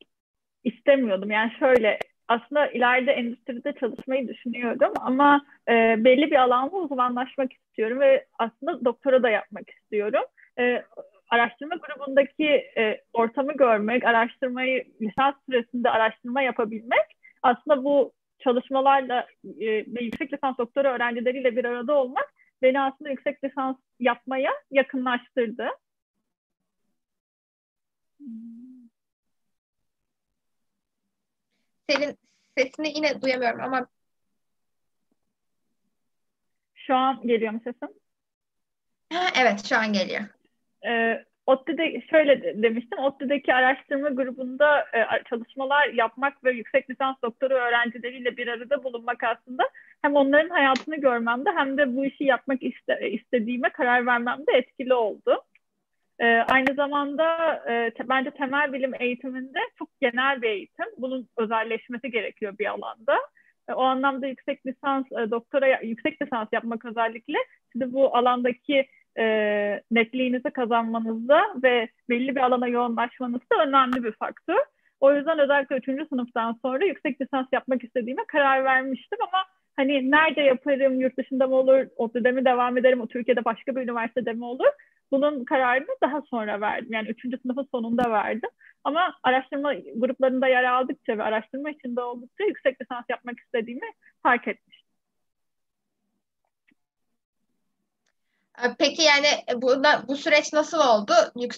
istemiyordum. 0.65 1.31
Yani 1.31 1.53
şöyle 1.59 1.99
aslında 2.33 2.67
ileride 2.67 3.13
endüstride 3.13 3.73
çalışmayı 3.73 4.29
düşünüyordum 4.29 4.93
ama 5.01 5.47
e, 5.69 5.73
belli 6.05 6.31
bir 6.31 6.37
alanda 6.37 6.77
uzmanlaşmak 6.77 7.53
istiyorum 7.53 8.01
ve 8.01 8.27
aslında 8.39 8.85
doktora 8.85 9.23
da 9.23 9.31
yapmak 9.31 9.71
istiyorum. 9.71 10.23
E, 10.59 10.85
araştırma 11.31 11.77
grubundaki 11.77 12.49
e, 12.79 13.01
ortamı 13.13 13.53
görmek, 13.53 14.05
araştırmayı 14.05 14.85
lisans 15.03 15.35
süresinde 15.49 15.91
araştırma 15.91 16.43
yapabilmek 16.43 17.07
aslında 17.43 17.85
bu 17.85 18.13
çalışmalarla 18.39 19.27
e, 19.45 19.67
ve 19.67 20.05
yüksek 20.05 20.33
lisans 20.33 20.59
doktora 20.59 20.95
öğrencileriyle 20.95 21.57
bir 21.57 21.65
arada 21.65 21.95
olmak 21.95 22.33
beni 22.63 22.81
aslında 22.81 23.11
yüksek 23.11 23.45
lisans 23.45 23.77
yapmaya 24.01 24.53
yakınlaştırdı. 24.71 25.69
Senin 31.93 32.19
sesini 32.59 32.89
yine 32.97 33.23
duyamıyorum 33.23 33.61
ama 33.61 33.87
şu 36.75 36.95
an 36.95 37.27
geliyor 37.27 37.53
mu 37.53 37.61
sesim? 37.65 37.89
Ha, 39.13 39.27
evet 39.41 39.67
şu 39.69 39.77
an 39.77 39.93
geliyor. 39.93 40.23
Ee, 40.87 41.25
ODTÜ'de 41.47 42.03
şöyle 42.11 42.63
demiştim, 42.63 42.99
ODTÜ'deki 42.99 43.55
araştırma 43.55 44.09
grubunda 44.09 44.81
e, 44.81 45.25
çalışmalar 45.31 45.89
yapmak 45.89 46.45
ve 46.45 46.53
yüksek 46.53 46.91
lisans 46.91 47.17
doktora 47.25 47.55
öğrencileriyle 47.55 48.37
bir 48.37 48.49
arada 48.49 48.85
bulunmak 48.85 49.25
aslında 49.25 49.63
hem 50.03 50.17
onların 50.17 50.49
hayatını 50.49 50.97
görmemde 50.97 51.51
hem 51.57 51.79
de 51.79 51.97
bu 51.97 52.05
işi 52.05 52.25
yapmak 52.25 52.63
iste, 52.63 53.11
istediğime 53.11 53.71
karar 53.71 54.07
vermemde 54.07 54.53
etkili 54.53 54.95
oldu. 54.95 55.43
E, 56.23 56.27
aynı 56.27 56.75
zamanda 56.75 57.55
e, 57.69 57.91
te, 57.91 58.09
bence 58.09 58.31
temel 58.31 58.73
bilim 58.73 58.93
eğitiminde 59.01 59.59
çok 59.79 59.89
genel 60.01 60.43
bir 60.43 60.49
eğitim. 60.49 60.87
Bunun 60.99 61.29
özelleşmesi 61.37 62.11
gerekiyor 62.11 62.59
bir 62.59 62.67
alanda. 62.67 63.17
E, 63.69 63.73
o 63.73 63.83
anlamda 63.83 64.27
yüksek 64.27 64.67
lisans, 64.67 65.07
e, 65.13 65.31
doktora, 65.31 65.81
yüksek 65.81 66.23
lisans 66.23 66.49
yapmak 66.53 66.85
özellikle 66.85 67.39
sizi 67.73 67.93
bu 67.93 68.17
alandaki 68.17 68.87
e, 69.19 69.25
netliğinizi 69.91 70.51
kazanmanızda 70.51 71.43
ve 71.63 71.89
belli 72.09 72.37
bir 72.37 72.41
alana 72.41 72.69
yoğunlaşmanızda 72.69 73.65
önemli 73.67 74.05
bir 74.05 74.13
faktör. 74.13 74.61
O 75.01 75.15
yüzden 75.15 75.39
özellikle 75.39 75.77
3. 75.77 76.09
sınıftan 76.09 76.59
sonra 76.63 76.85
yüksek 76.85 77.21
lisans 77.21 77.47
yapmak 77.53 77.85
istediğime 77.85 78.23
karar 78.29 78.65
vermiştim 78.65 79.19
ama 79.29 79.45
hani 79.77 80.11
nerede 80.11 80.43
yaparım, 80.43 81.01
yurt 81.01 81.17
dışında 81.19 81.47
mı 81.47 81.55
olur, 81.55 81.87
ODTÜ'de 81.97 82.33
mi 82.33 82.45
devam 82.45 82.77
ederim, 82.77 83.01
o 83.01 83.07
Türkiye'de 83.07 83.45
başka 83.45 83.77
bir 83.77 83.81
üniversitede 83.81 84.33
mi 84.33 84.45
olur? 84.45 84.71
Bunun 85.13 85.45
kararını 85.45 85.97
daha 86.03 86.23
sonra 86.23 86.61
verdim. 86.61 86.93
Yani 86.93 87.09
3. 87.09 87.41
sınıfın 87.43 87.69
sonunda 87.71 88.11
verdim. 88.11 88.51
Ama 88.85 89.19
araştırma 89.23 89.75
gruplarında 89.97 90.49
yer 90.49 90.65
aldıkça 90.65 91.19
ve 91.19 91.23
araştırma 91.23 91.71
içinde 91.71 92.01
oldukça 92.01 92.45
yüksek 92.45 92.81
lisans 92.81 93.05
yapmak 93.09 93.41
istediğimi 93.41 93.87
fark 94.23 94.49
etmiştim. 94.49 94.83
Ee, 98.59 98.75
peki 98.79 99.03
yani 99.03 99.27
e, 99.27 99.63
bu, 99.63 99.83
bu 100.09 100.17
süreç 100.17 100.53
nasıl 100.53 100.79
oldu? 100.79 101.13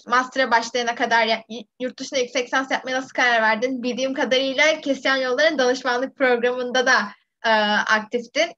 Master'a 0.07 0.51
başlayana 0.51 0.95
kadar 0.95 1.43
yurt 1.79 1.99
dışında 1.99 2.19
yüksek 2.19 2.45
lisans 2.45 2.71
yapmaya 2.71 2.97
nasıl 2.97 3.09
karar 3.09 3.41
verdin? 3.41 3.83
Bildiğim 3.83 4.13
kadarıyla 4.13 4.81
Kesyan 4.81 5.17
Yolların 5.17 5.57
danışmanlık 5.57 6.15
programında 6.15 6.85
da 6.85 6.97
e, 7.45 7.49
aktiftin. 7.95 8.53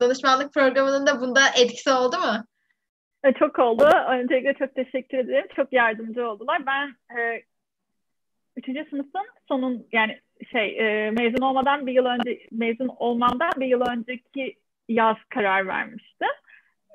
Danışmanlık 0.00 0.54
programının 0.54 1.06
da 1.06 1.20
bunda 1.20 1.40
etkisi 1.56 1.90
oldu 1.90 2.18
mu? 2.18 2.46
E, 3.24 3.32
çok 3.32 3.58
oldu. 3.58 3.84
Öncelikle 4.08 4.54
çok 4.54 4.74
teşekkür 4.74 5.18
ederim. 5.18 5.46
Çok 5.56 5.72
yardımcı 5.72 6.28
oldular. 6.28 6.66
Ben 6.66 6.94
e, 7.18 7.42
üçüncü 8.56 8.90
sınıfın 8.90 9.26
sonun 9.48 9.86
yani 9.92 10.20
şey 10.52 10.78
e, 10.78 11.10
mezun 11.10 11.42
olmadan 11.42 11.86
bir 11.86 11.92
yıl 11.92 12.06
önce 12.06 12.46
mezun 12.52 12.88
olmamdan 12.88 13.52
bir 13.56 13.66
yıl 13.66 13.80
önceki 13.80 14.56
yaz 14.88 15.16
karar 15.28 15.66
vermiştim. 15.66 16.28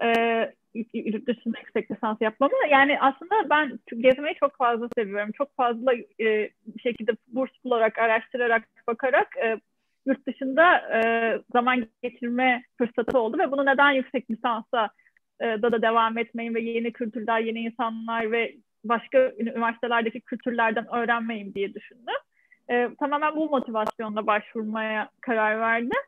E, 0.03 0.07
yurt 0.93 1.27
dışında 1.27 1.59
yüksek 1.59 1.91
lisans 1.91 2.17
yapmamı. 2.21 2.53
Yani 2.71 2.99
aslında 2.99 3.49
ben 3.49 3.79
gezmeyi 3.97 4.35
çok 4.35 4.57
fazla 4.57 4.89
seviyorum. 4.95 5.31
Çok 5.31 5.55
fazla 5.55 5.93
e, 6.21 6.49
şekilde 6.83 7.11
burs 7.27 7.49
bularak, 7.63 7.97
araştırarak, 7.97 8.63
bakarak 8.87 9.37
e, 9.37 9.59
yurt 10.05 10.27
dışında 10.27 10.77
e, 10.77 11.01
zaman 11.53 11.87
geçirme 12.03 12.63
fırsatı 12.77 13.19
oldu 13.19 13.37
ve 13.37 13.51
bunu 13.51 13.65
neden 13.65 13.91
yüksek 13.91 14.31
lisansa 14.31 14.89
da 15.41 15.71
da 15.71 15.81
devam 15.81 16.17
etmeyin 16.17 16.55
ve 16.55 16.61
yeni 16.61 16.91
kültürler, 16.91 17.39
yeni 17.39 17.59
insanlar 17.59 18.31
ve 18.31 18.55
başka 18.83 19.31
üniversitelerdeki 19.39 20.21
kültürlerden 20.21 20.85
öğrenmeyim 20.95 21.53
diye 21.53 21.73
düşündüm. 21.73 22.15
E, 22.69 22.89
tamamen 22.99 23.35
bu 23.35 23.49
motivasyonla 23.49 24.27
başvurmaya 24.27 25.09
karar 25.21 25.59
verdim. 25.59 26.01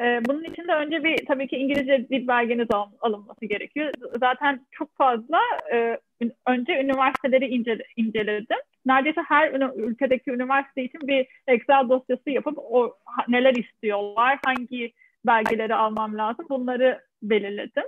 E, 0.00 0.20
bunun 0.24 0.44
için 0.44 0.68
de 0.68 0.72
önce 0.72 1.04
bir 1.04 1.26
tabii 1.26 1.48
ki 1.48 1.56
İngilizce 1.56 2.08
dil 2.08 2.28
belgeniz 2.28 2.70
al, 2.70 2.90
alınması 3.00 3.46
gerekiyor. 3.46 3.92
Zaten 4.20 4.66
çok 4.70 4.96
fazla 4.96 5.40
e, 5.72 5.98
önce 6.46 6.80
üniversiteleri 6.80 7.46
incele, 7.46 7.82
inceledim. 7.96 8.58
Neredeyse 8.86 9.20
her 9.28 9.52
ülkedeki 9.76 10.30
üniversite 10.30 10.84
için 10.84 11.00
bir 11.08 11.26
Excel 11.46 11.88
dosyası 11.88 12.30
yapıp 12.30 12.58
o 12.58 12.94
neler 13.28 13.54
istiyorlar, 13.54 14.38
hangi 14.44 14.92
belgeleri 15.26 15.74
almam 15.74 16.18
lazım 16.18 16.46
bunları 16.50 17.00
belirledim. 17.22 17.84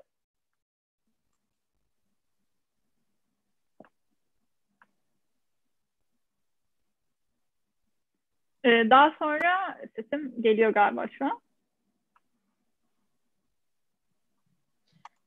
Ee, 8.64 8.90
daha 8.90 9.14
sonra 9.18 9.79
sesim 9.96 10.42
geliyor 10.42 10.70
galiba 10.73 11.07
şu 11.18 11.25
an. 11.25 11.40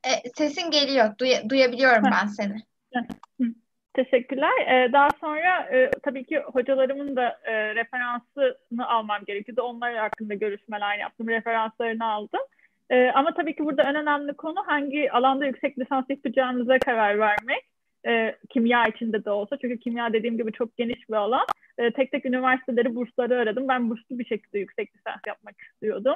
E, 0.04 0.30
sesin 0.36 0.72
geliyor. 0.72 1.06
Duy- 1.20 1.50
duyabiliyorum 1.50 2.04
ben 2.04 2.28
seni. 2.28 2.56
Teşekkürler. 3.94 4.68
Ee, 4.68 4.94
daha 4.94 5.10
sonra 5.22 5.60
e, 5.60 5.92
tabii 6.04 6.24
ki 6.24 6.40
hocalarımın 6.40 7.16
da 7.16 7.40
e, 7.44 7.76
referansını 7.76 8.88
almam 8.88 9.26
gerekiyordu. 9.26 9.62
Onlar 9.62 9.96
hakkında 9.96 10.34
görüşmeler 10.34 10.98
yaptım. 10.98 11.28
Referanslarını 11.28 12.06
aldım. 12.06 12.42
E, 12.90 13.12
ama 13.12 13.34
tabii 13.34 13.56
ki 13.56 13.66
burada 13.66 13.84
en 13.84 13.96
önemli 13.96 14.34
konu 14.34 14.68
hangi 14.68 15.12
alanda 15.12 15.46
yüksek 15.46 15.80
lisans 15.80 16.06
yapacağınıza 16.10 16.80
karar 16.80 17.20
vermek. 17.20 17.66
E, 18.08 18.36
kimya 18.50 18.88
içinde 18.88 19.26
de 19.26 19.30
olsa. 19.30 19.58
Çünkü 19.62 19.80
kimya 19.80 20.14
dediğim 20.14 20.38
gibi 20.38 20.52
çok 20.52 20.78
geniş 20.78 21.10
bir 21.10 21.16
alan. 21.16 21.46
E, 21.78 21.92
tek 21.92 22.12
tek 22.12 22.26
üniversiteleri, 22.26 22.96
bursları 22.96 23.40
aradım. 23.40 23.68
Ben 23.68 23.90
burslu 23.90 24.20
bir 24.20 24.26
şekilde 24.26 24.60
yüksek 24.60 24.96
lisans 24.96 25.22
yapmak 25.28 25.56
istiyordum. 25.62 26.16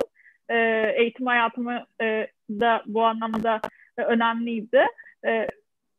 E, 0.50 0.58
eğitim 0.96 1.26
hayatımı 1.26 1.86
e, 2.02 2.28
da 2.50 2.84
bu 2.86 3.04
anlamda 3.06 3.62
e, 3.98 4.02
önemliydi. 4.02 4.86
E, 5.26 5.48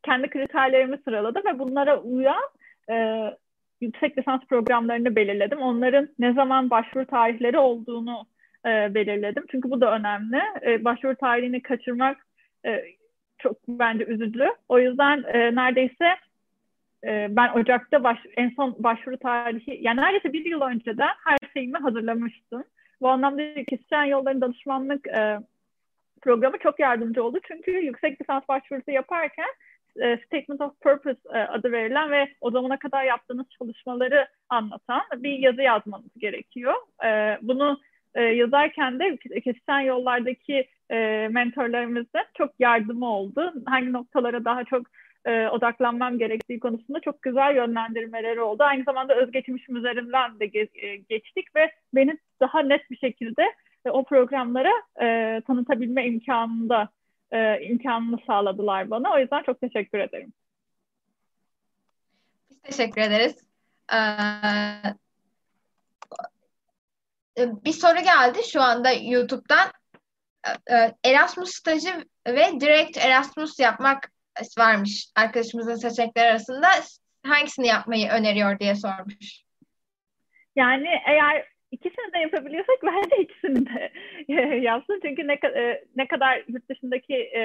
kendi 0.03 0.29
kriterlerimi 0.29 0.97
sıraladım 1.05 1.43
ve 1.45 1.59
bunlara 1.59 2.01
uyan 2.01 2.49
e, 2.91 3.25
yüksek 3.81 4.17
lisans 4.17 4.41
programlarını 4.45 5.15
belirledim. 5.15 5.59
Onların 5.59 6.09
ne 6.19 6.33
zaman 6.33 6.69
başvuru 6.69 7.05
tarihleri 7.05 7.57
olduğunu 7.57 8.25
e, 8.65 8.93
belirledim. 8.93 9.45
Çünkü 9.51 9.69
bu 9.69 9.81
da 9.81 9.95
önemli. 9.95 10.41
E, 10.65 10.83
başvuru 10.83 11.15
tarihini 11.15 11.61
kaçırmak 11.61 12.17
e, 12.65 12.83
çok 13.39 13.57
bence 13.67 14.05
üzücü. 14.05 14.47
O 14.69 14.79
yüzden 14.79 15.23
e, 15.33 15.55
neredeyse 15.55 16.15
e, 17.03 17.27
ben 17.29 17.49
Ocak'ta 17.53 18.03
baş, 18.03 18.17
en 18.37 18.49
son 18.49 18.75
başvuru 18.79 19.17
tarihi, 19.17 19.77
yani 19.81 20.01
neredeyse 20.01 20.33
bir 20.33 20.45
yıl 20.45 20.61
önceden 20.61 21.11
her 21.25 21.37
şeyimi 21.53 21.77
hazırlamıştım. 21.77 22.63
Bu 23.01 23.09
anlamda 23.09 23.63
kişisel 23.63 24.07
yolların 24.07 24.41
danışmanlık 24.41 25.07
e, 25.07 25.39
programı 26.21 26.57
çok 26.57 26.79
yardımcı 26.79 27.23
oldu. 27.23 27.39
Çünkü 27.47 27.71
yüksek 27.71 28.21
lisans 28.21 28.43
başvurusu 28.49 28.91
yaparken 28.91 29.49
e, 30.01 30.17
Statement 30.17 30.61
of 30.61 30.81
Purpose 30.81 31.19
e, 31.33 31.37
adı 31.37 31.71
verilen 31.71 32.11
ve 32.11 32.27
o 32.41 32.51
zamana 32.51 32.79
kadar 32.79 33.03
yaptığınız 33.03 33.45
çalışmaları 33.59 34.27
anlatan 34.49 35.01
bir 35.15 35.39
yazı 35.39 35.61
yazmanız 35.61 36.13
gerekiyor. 36.17 36.73
E, 37.05 37.37
bunu 37.41 37.79
e, 38.15 38.21
yazarken 38.21 38.99
de 38.99 39.17
kişisel 39.17 39.85
yollardaki 39.85 40.67
e, 40.91 41.27
mentorlarımızın 41.31 42.25
çok 42.37 42.51
yardımı 42.59 43.05
oldu. 43.05 43.53
Hangi 43.65 43.93
noktalara 43.93 44.45
daha 44.45 44.63
çok 44.63 44.87
e, 45.25 45.47
odaklanmam 45.47 46.17
gerektiği 46.19 46.59
konusunda 46.59 46.99
çok 46.99 47.21
güzel 47.21 47.55
yönlendirmeleri 47.55 48.41
oldu. 48.41 48.63
Aynı 48.63 48.83
zamanda 48.83 49.15
özgeçmişim 49.15 49.75
üzerinden 49.75 50.39
de 50.39 50.45
ge- 50.45 50.85
e, 50.85 50.95
geçtik 50.95 51.55
ve 51.55 51.71
beni 51.93 52.17
daha 52.39 52.61
net 52.61 52.91
bir 52.91 52.97
şekilde 52.97 53.43
ve 53.85 53.91
o 53.91 54.03
programlara 54.03 54.71
e, 55.01 55.41
tanıtabilme 55.47 56.05
imkanında 56.05 56.89
e, 57.31 57.61
imkanını 57.61 58.17
sağladılar 58.27 58.89
bana. 58.89 59.13
O 59.13 59.19
yüzden 59.19 59.43
çok 59.43 59.61
teşekkür 59.61 59.99
ederim. 59.99 60.33
Biz 62.49 62.61
teşekkür 62.61 63.01
ederiz. 63.01 63.43
Ee, 63.93 63.97
bir 67.65 67.71
soru 67.71 68.03
geldi 68.03 68.39
şu 68.51 68.61
anda 68.61 68.91
YouTube'dan. 68.91 69.67
Ee, 70.71 71.09
Erasmus 71.09 71.51
stajı 71.51 71.89
ve 72.27 72.59
direkt 72.59 72.97
Erasmus 72.97 73.59
yapmak 73.59 74.11
varmış 74.57 75.11
arkadaşımızın 75.15 75.75
seçenekleri 75.75 76.29
arasında. 76.29 76.67
Hangisini 77.25 77.67
yapmayı 77.67 78.09
öneriyor 78.09 78.59
diye 78.59 78.75
sormuş. 78.75 79.43
Yani 80.55 80.87
eğer 81.07 81.45
ikisini 81.71 82.13
de 82.13 82.17
yapabiliyorsak 82.17 82.77
bence 82.83 83.21
ikisini 83.21 83.65
de 83.65 83.91
yapsın. 84.61 84.99
Çünkü 85.03 85.27
ne, 85.27 85.33
e, 85.33 85.83
ne 85.95 86.07
kadar 86.07 86.43
yurt 86.47 86.69
dışındaki 86.69 87.15
e, 87.15 87.41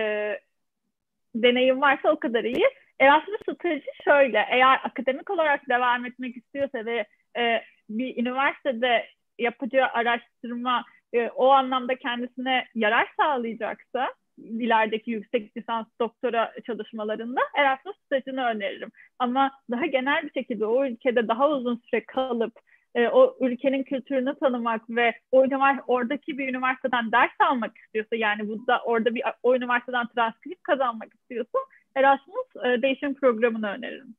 deneyim 1.34 1.80
varsa 1.80 2.10
o 2.10 2.18
kadar 2.18 2.44
iyi. 2.44 2.64
Erasmus 3.00 3.40
stajı 3.56 3.82
şöyle, 4.04 4.46
eğer 4.50 4.80
akademik 4.84 5.30
olarak 5.30 5.68
devam 5.68 6.06
etmek 6.06 6.36
istiyorsa 6.36 6.84
ve 6.86 7.06
e, 7.38 7.62
bir 7.88 8.16
üniversitede 8.16 9.06
yapacağı 9.38 9.88
araştırma 9.88 10.84
e, 11.14 11.28
o 11.28 11.48
anlamda 11.48 11.94
kendisine 11.94 12.66
yarar 12.74 13.08
sağlayacaksa 13.16 14.14
ilerideki 14.38 15.10
yüksek 15.10 15.56
lisans 15.56 15.86
doktora 16.00 16.52
çalışmalarında 16.66 17.40
Erasmus 17.58 17.96
stajını 18.06 18.44
öneririm. 18.44 18.90
Ama 19.18 19.50
daha 19.70 19.86
genel 19.86 20.22
bir 20.22 20.32
şekilde 20.32 20.66
o 20.66 20.86
ülkede 20.86 21.28
daha 21.28 21.50
uzun 21.50 21.82
süre 21.90 22.04
kalıp 22.04 22.52
e, 22.94 23.08
o 23.08 23.36
ülkenin 23.40 23.82
kültürünü 23.82 24.34
tanımak 24.38 24.90
ve 24.90 25.14
o 25.32 25.46
oradaki 25.86 26.38
bir 26.38 26.48
üniversiteden 26.48 27.12
ders 27.12 27.40
almak 27.48 27.78
istiyorsa 27.78 28.16
yani 28.16 28.48
bu 28.48 28.66
da 28.66 28.80
orada 28.84 29.14
bir 29.14 29.22
o 29.42 29.56
üniversiteden 29.56 30.06
transkript 30.06 30.62
kazanmak 30.62 31.14
istiyorsa 31.14 31.58
Erasmus 31.96 32.46
e, 32.64 32.82
değişim 32.82 33.14
programını 33.14 33.68
öneririm. 33.68 34.14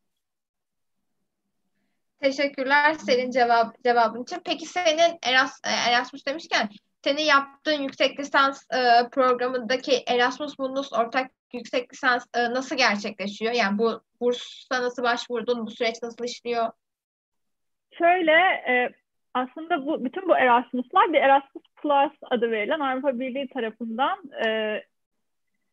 Teşekkürler 2.26 2.94
senin 2.94 3.32
cevap 3.32 3.84
cevabın 3.84 4.24
için. 4.24 4.42
Peki 4.46 4.66
senin 4.66 5.18
Eras, 5.28 5.62
Erasmus 5.64 6.26
demişken 6.26 6.70
senin 7.04 7.22
yaptığın 7.22 7.82
yüksek 7.82 8.20
lisans 8.20 8.64
e, 8.74 9.10
programındaki 9.10 10.04
Erasmus 10.08 10.60
Mundus 10.60 10.94
ortak 10.94 11.32
yüksek 11.54 11.94
lisans 11.94 12.26
e, 12.34 12.44
nasıl 12.44 12.78
gerçekleşiyor? 12.78 13.54
Yani 13.54 13.78
bu 13.78 14.02
bursa 14.22 14.82
nasıl 14.82 15.04
başvurdun? 15.04 15.66
Bu 15.66 15.72
süreç 15.72 15.96
nasıl 16.04 16.26
işliyor? 16.26 16.72
Şöyle 17.98 18.32
e, 18.70 18.90
aslında 19.34 19.86
bu 19.86 20.06
bütün 20.06 20.28
bu 20.30 20.38
Erasmus'lar 20.38 21.14
bir 21.14 21.20
Erasmus 21.20 21.64
Plus 21.76 22.14
adı 22.32 22.52
verilen 22.52 22.80
Avrupa 22.80 23.20
Birliği 23.20 23.48
tarafından 23.48 24.18
e, 24.46 24.50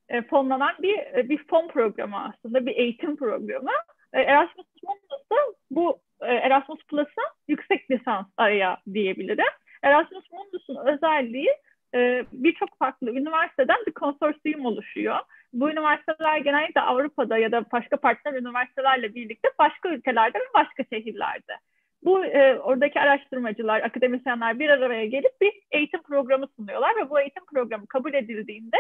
e, 0.09 0.23
fonlanan 0.23 0.75
bir 0.83 1.29
bir 1.29 1.47
fon 1.47 1.69
programı 1.69 2.25
aslında 2.25 2.67
bir 2.67 2.77
eğitim 2.77 3.17
programı. 3.17 3.73
E, 4.13 4.21
Erasmus 4.21 4.67
Mundus 4.83 5.31
da 5.33 5.37
bu 5.71 6.01
e, 6.01 6.12
Erasmus 6.27 6.85
Plus'a 6.85 7.23
yüksek 7.49 7.91
lisans 7.91 8.27
araya 8.37 8.77
diyebilirim. 8.95 9.45
Erasmus 9.83 10.33
Mundus'un 10.33 10.77
özelliği 10.87 11.51
e, 11.95 12.25
birçok 12.33 12.79
farklı 12.79 13.11
üniversiteden 13.11 13.77
bir 13.87 13.93
konsorsiyum 13.93 14.67
oluşuyor. 14.67 15.19
Bu 15.53 15.71
üniversiteler 15.71 16.39
genellikle 16.39 16.81
Avrupa'da 16.81 17.39
ya 17.39 17.53
da 17.53 17.65
başka 17.73 17.97
partner 17.97 18.33
üniversitelerle 18.33 19.15
birlikte 19.15 19.49
başka 19.59 19.89
ülkelerde 19.89 20.39
ve 20.39 20.55
başka 20.55 20.85
şehirlerde. 20.93 21.59
Bu 22.05 22.25
e, 22.25 22.59
oradaki 22.59 23.01
araştırmacılar, 23.01 23.81
akademisyenler 23.81 24.59
bir 24.59 24.69
araya 24.69 25.07
gelip 25.07 25.41
bir 25.41 25.53
eğitim 25.71 26.03
programı 26.03 26.47
sunuyorlar 26.57 26.97
ve 26.97 27.11
bu 27.11 27.21
eğitim 27.21 27.45
programı 27.45 27.87
kabul 27.87 28.15
edildiğinde 28.15 28.77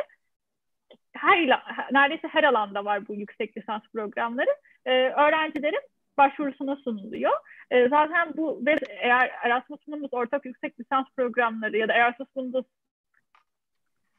her 1.13 1.61
neredeyse 1.93 2.29
her 2.29 2.45
alanda 2.45 2.85
var 2.85 3.09
bu 3.09 3.15
yüksek 3.15 3.57
lisans 3.57 3.83
programları. 3.93 4.51
E, 4.87 4.91
öğrencilerin 4.93 5.83
başvurusuna 6.19 6.77
sunuluyor. 6.77 7.33
E, 7.71 7.89
zaten 7.89 8.37
bu 8.37 8.63
ve 8.67 8.77
eğer 8.89 9.31
Erasmus 9.45 9.87
Mundus 9.87 10.13
ortak 10.13 10.45
yüksek 10.45 10.81
lisans 10.81 11.07
programları 11.17 11.77
ya 11.77 11.89
da 11.89 11.93
Erasmus 11.93 12.29
Mundus 12.37 12.65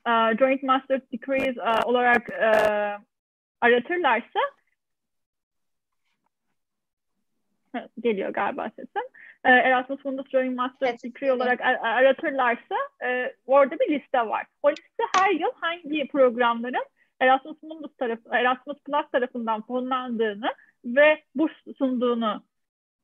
uh, 0.07 0.37
Joint 0.37 0.63
Master 0.63 1.01
Degrees 1.11 1.57
uh, 1.57 1.85
olarak 1.85 2.29
uh, 2.29 3.01
aratırlarsa 3.61 4.39
geliyor 7.99 8.29
galiba 8.29 8.69
sesim. 8.69 9.01
Erasmus 9.43 10.05
Mundus 10.05 10.29
Joint 10.29 10.55
Master 10.55 10.87
evet, 10.87 11.03
Degree 11.03 11.31
olarak 11.31 11.61
aratırlarsa 11.61 12.75
orada 13.45 13.79
bir 13.79 13.99
liste 13.99 14.19
var. 14.19 14.45
O 14.63 14.71
liste 14.71 15.03
her 15.17 15.31
yıl 15.31 15.49
hangi 15.61 16.07
programların 16.07 16.85
Erasmus 17.19 17.63
Mundus 17.63 17.97
tarafı, 17.97 18.29
Erasmus 18.31 18.77
Plus 18.83 19.11
tarafından 19.11 19.61
fonlandığını 19.61 20.53
ve 20.85 21.23
burs 21.35 21.51
sunduğunu 21.77 22.43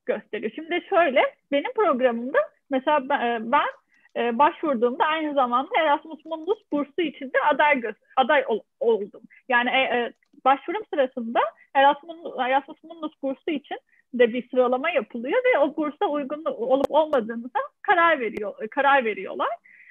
gösteriyor. 0.06 0.52
Şimdi 0.56 0.86
şöyle 0.89 1.22
benim 1.52 1.74
programımda 1.74 2.39
mesela 2.70 3.10
ben, 3.10 3.52
ben 3.52 3.70
e, 4.15 4.39
başvurduğumda 4.39 5.06
aynı 5.06 5.34
zamanda 5.34 5.70
Erasmus 5.80 6.26
Mundus 6.26 6.60
bursu 6.72 7.02
için 7.02 7.26
de 7.26 7.38
aday 7.54 7.82
aday 8.18 8.44
ol, 8.48 8.60
oldum. 8.80 9.22
Yani 9.50 9.70
e, 9.70 9.82
e, 9.82 10.13
başvurum 10.46 10.84
sırasında 10.94 11.39
Erasmus, 11.74 12.18
Erasmus 12.39 12.84
Mundus 12.84 13.13
bursu 13.24 13.52
için 13.52 13.78
de 14.13 14.34
bir 14.34 14.50
sıralama 14.50 14.89
yapılıyor 14.89 15.42
ve 15.46 15.60
o 15.60 15.76
bursa 15.78 16.06
uygun 16.06 16.46
olup 16.46 16.92
olmadığını 16.92 17.44
da 17.44 17.60
karar 17.82 18.20
veriyor 18.20 18.68
karar 18.72 19.06
veriyorlar. 19.06 19.50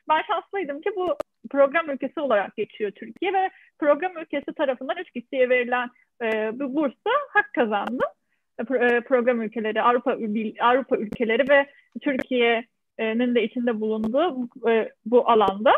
Ben 0.08 0.22
şanslıydım 0.22 0.80
ki 0.80 0.90
bu 0.96 1.16
program 1.50 1.90
ülkesi 1.90 2.20
olarak 2.20 2.56
geçiyor 2.56 2.90
Türkiye 2.90 3.32
ve 3.32 3.50
program 3.78 4.18
ülkesi 4.18 4.52
tarafından 4.56 4.96
üç 4.96 5.10
kişiye 5.10 5.48
verilen 5.48 5.90
e, 6.22 6.58
bu 6.58 6.74
bursa 6.74 7.10
hak 7.32 7.52
kazandım. 7.54 8.08
E, 8.58 8.74
e, 8.74 9.00
program 9.00 9.42
ülkeleri, 9.42 9.82
Avrupa 9.82 10.16
Avrupa 10.60 10.96
ülkeleri 10.96 11.48
ve 11.48 11.66
Türkiye'nin 12.00 13.34
de 13.34 13.42
içinde 13.42 13.80
bulunduğu 13.80 14.36
bu, 14.36 14.70
e, 14.70 14.92
bu 15.06 15.30
alanda. 15.30 15.72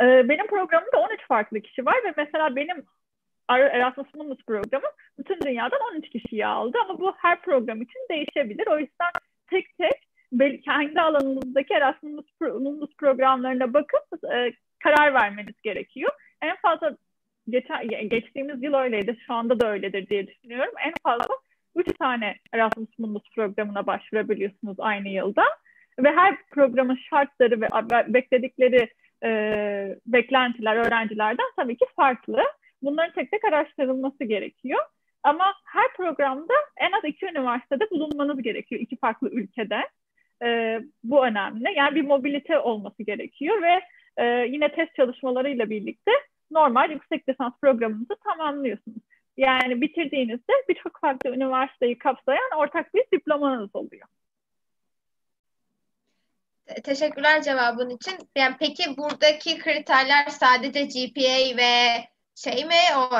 Benim 0.00 0.46
programımda 0.46 1.00
13 1.10 1.26
farklı 1.28 1.60
kişi 1.60 1.86
var 1.86 1.96
ve 2.04 2.14
mesela 2.16 2.56
benim 2.56 2.84
Erasmus 3.48 4.14
Mundus 4.14 4.44
programı 4.46 4.86
bütün 5.18 5.40
dünyadan 5.40 5.80
13 5.94 6.10
kişiyi 6.10 6.46
aldı 6.46 6.78
ama 6.84 6.98
bu 6.98 7.12
her 7.16 7.42
program 7.42 7.82
için 7.82 8.00
değişebilir. 8.10 8.66
O 8.66 8.78
yüzden 8.78 9.10
tek 9.50 9.66
tek 9.78 10.10
kendi 10.64 11.00
alanınızdaki 11.00 11.74
Erasmus 11.74 12.26
Mundus 12.40 12.96
programlarına 12.98 13.74
bakıp 13.74 14.24
e, 14.34 14.52
karar 14.84 15.14
vermeniz 15.14 15.54
gerekiyor. 15.62 16.10
En 16.42 16.56
fazla 16.56 16.96
geçen, 17.50 18.08
geçtiğimiz 18.08 18.62
yıl 18.62 18.74
öyleydi, 18.74 19.16
şu 19.26 19.34
anda 19.34 19.60
da 19.60 19.70
öyledir 19.70 20.08
diye 20.08 20.26
düşünüyorum. 20.26 20.74
En 20.86 20.92
fazla 21.02 21.34
3 21.76 21.98
tane 21.98 22.36
Erasmus 22.52 22.98
Mundus 22.98 23.22
programına 23.34 23.86
başvurabiliyorsunuz 23.86 24.76
aynı 24.80 25.08
yılda. 25.08 25.44
Ve 25.98 26.08
her 26.12 26.36
programın 26.50 26.98
şartları 27.10 27.60
ve 27.60 27.68
bekledikleri 28.14 28.88
e, 29.24 29.30
beklentiler 30.06 30.76
öğrencilerden 30.76 31.46
tabii 31.56 31.76
ki 31.76 31.84
farklı. 31.96 32.42
Bunların 32.82 33.12
tek 33.12 33.30
tek 33.30 33.44
araştırılması 33.44 34.24
gerekiyor. 34.24 34.80
Ama 35.22 35.54
her 35.64 35.92
programda 35.96 36.54
en 36.76 36.92
az 36.92 37.04
iki 37.04 37.26
üniversitede 37.26 37.90
bulunmanız 37.90 38.42
gerekiyor, 38.42 38.80
iki 38.80 38.96
farklı 38.96 39.30
ülkede. 39.30 39.88
E, 40.42 40.80
bu 41.04 41.26
önemli. 41.26 41.64
Yani 41.76 41.94
bir 41.94 42.04
mobilite 42.04 42.58
olması 42.58 43.02
gerekiyor 43.02 43.62
ve 43.62 43.80
e, 44.16 44.46
yine 44.46 44.72
test 44.72 44.94
çalışmalarıyla 44.94 45.70
birlikte 45.70 46.10
normal 46.50 46.90
yüksek 46.90 47.28
lisans 47.28 47.52
programınızı 47.62 48.16
tamamlıyorsunuz. 48.24 49.02
Yani 49.36 49.80
bitirdiğinizde 49.80 50.52
birçok 50.68 51.00
farklı 51.00 51.30
üniversiteyi 51.30 51.98
kapsayan 51.98 52.50
ortak 52.56 52.94
bir 52.94 53.04
diplomanız 53.12 53.70
oluyor. 53.76 54.08
Teşekkürler 56.84 57.42
cevabın 57.42 57.90
için. 57.90 58.14
Yani 58.36 58.56
peki 58.60 58.96
buradaki 58.96 59.58
kriterler 59.58 60.26
sadece 60.26 60.84
GPA 60.84 61.56
ve 61.56 62.04
şey 62.34 62.64
mi 62.64 62.74
o 62.96 63.18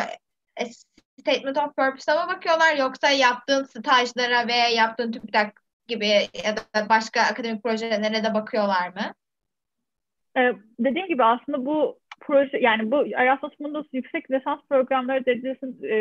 Statement 1.21 1.57
of 1.57 1.77
Purpose'a 1.77 2.25
mı 2.25 2.33
bakıyorlar 2.33 2.77
yoksa 2.77 3.11
yaptığın 3.11 3.65
stajlara 3.65 4.49
veya 4.49 4.69
yaptığın 4.69 5.13
TÜBİTAK 5.13 5.63
gibi 5.89 6.09
ya 6.45 6.57
da 6.57 6.89
başka 6.89 7.21
akademik 7.21 7.63
projelere 7.63 8.25
de 8.25 8.35
bakıyorlar 8.35 8.89
mı? 8.89 9.15
Ee, 10.37 10.53
dediğim 10.81 11.09
gibi 11.09 11.25
aslında 11.25 11.67
bu 11.67 12.00
proje 12.21 12.59
yani 12.59 12.91
bu 12.91 13.07
Erasmus 13.07 13.61
Mundus 13.61 13.87
yüksek 13.93 14.31
lisans 14.31 14.61
programları 14.69 15.27
derecesi, 15.27 15.67
e, 15.83 15.97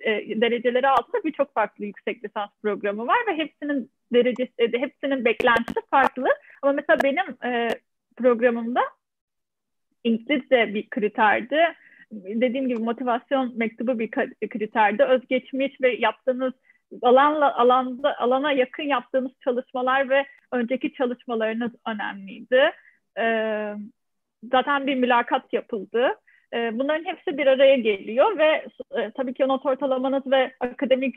e, 0.00 0.40
dereceleri 0.40 0.88
altında 0.88 1.24
birçok 1.24 1.54
farklı 1.54 1.84
yüksek 1.84 2.24
lisans 2.24 2.50
programı 2.62 3.06
var 3.06 3.18
ve 3.28 3.36
hepsinin 3.36 3.90
derecesi 4.12 4.52
e, 4.58 4.78
hepsinin 4.78 5.24
beklentisi 5.24 5.80
farklı. 5.90 6.26
Ama 6.62 6.72
mesela 6.72 6.98
benim 7.04 7.52
e, 7.52 7.68
programımda 8.16 8.80
İngilizce 10.04 10.74
bir 10.74 10.90
kriterdi. 10.90 11.58
Dediğim 12.12 12.68
gibi 12.68 12.82
motivasyon 12.82 13.58
mektubu 13.58 13.98
bir 13.98 14.10
kriterdi. 14.48 15.02
Özgeçmiş 15.02 15.80
ve 15.80 15.96
yaptığınız 15.96 16.52
alanla 17.02 17.56
alanda 17.58 18.18
alana 18.18 18.52
yakın 18.52 18.82
yaptığınız 18.82 19.32
çalışmalar 19.44 20.10
ve 20.10 20.26
önceki 20.52 20.92
çalışmalarınız 20.92 21.72
önemliydi. 21.86 22.70
e, 23.18 23.24
zaten 24.50 24.86
bir 24.86 24.94
mülakat 24.94 25.52
yapıldı. 25.52 26.08
E, 26.52 26.78
bunların 26.78 27.04
hepsi 27.04 27.38
bir 27.38 27.46
araya 27.46 27.76
geliyor 27.76 28.38
ve 28.38 28.66
e, 28.90 29.10
tabii 29.10 29.34
ki 29.34 29.48
not 29.48 29.66
ortalamanız 29.66 30.26
ve 30.26 30.52
akademik 30.60 31.16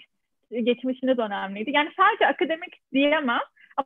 geçmişiniz 0.64 1.20
önemliydi. 1.20 1.72
Yani 1.72 1.92
sadece 1.98 2.28
akademik 2.28 2.92
diyemem 2.94 3.40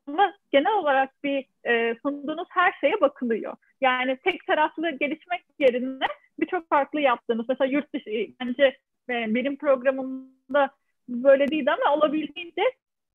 ama 0.07 0.33
genel 0.51 0.73
olarak 0.73 1.23
bir 1.23 1.45
e, 1.65 1.95
sunduğunuz 2.01 2.47
her 2.51 2.73
şeye 2.81 3.01
bakılıyor. 3.01 3.55
Yani 3.81 4.17
tek 4.23 4.47
taraflı 4.47 4.91
gelişmek 4.91 5.41
yerine 5.59 6.07
birçok 6.39 6.69
farklı 6.69 7.01
yaptığınız, 7.01 7.45
mesela 7.49 7.71
yurt 7.71 7.93
dışı, 7.93 8.09
bence 8.41 8.63
e, 9.09 9.35
benim 9.35 9.57
programımda 9.57 10.69
böyle 11.09 11.47
değildi 11.47 11.71
ama 11.71 11.95
olabildiğince 11.95 12.61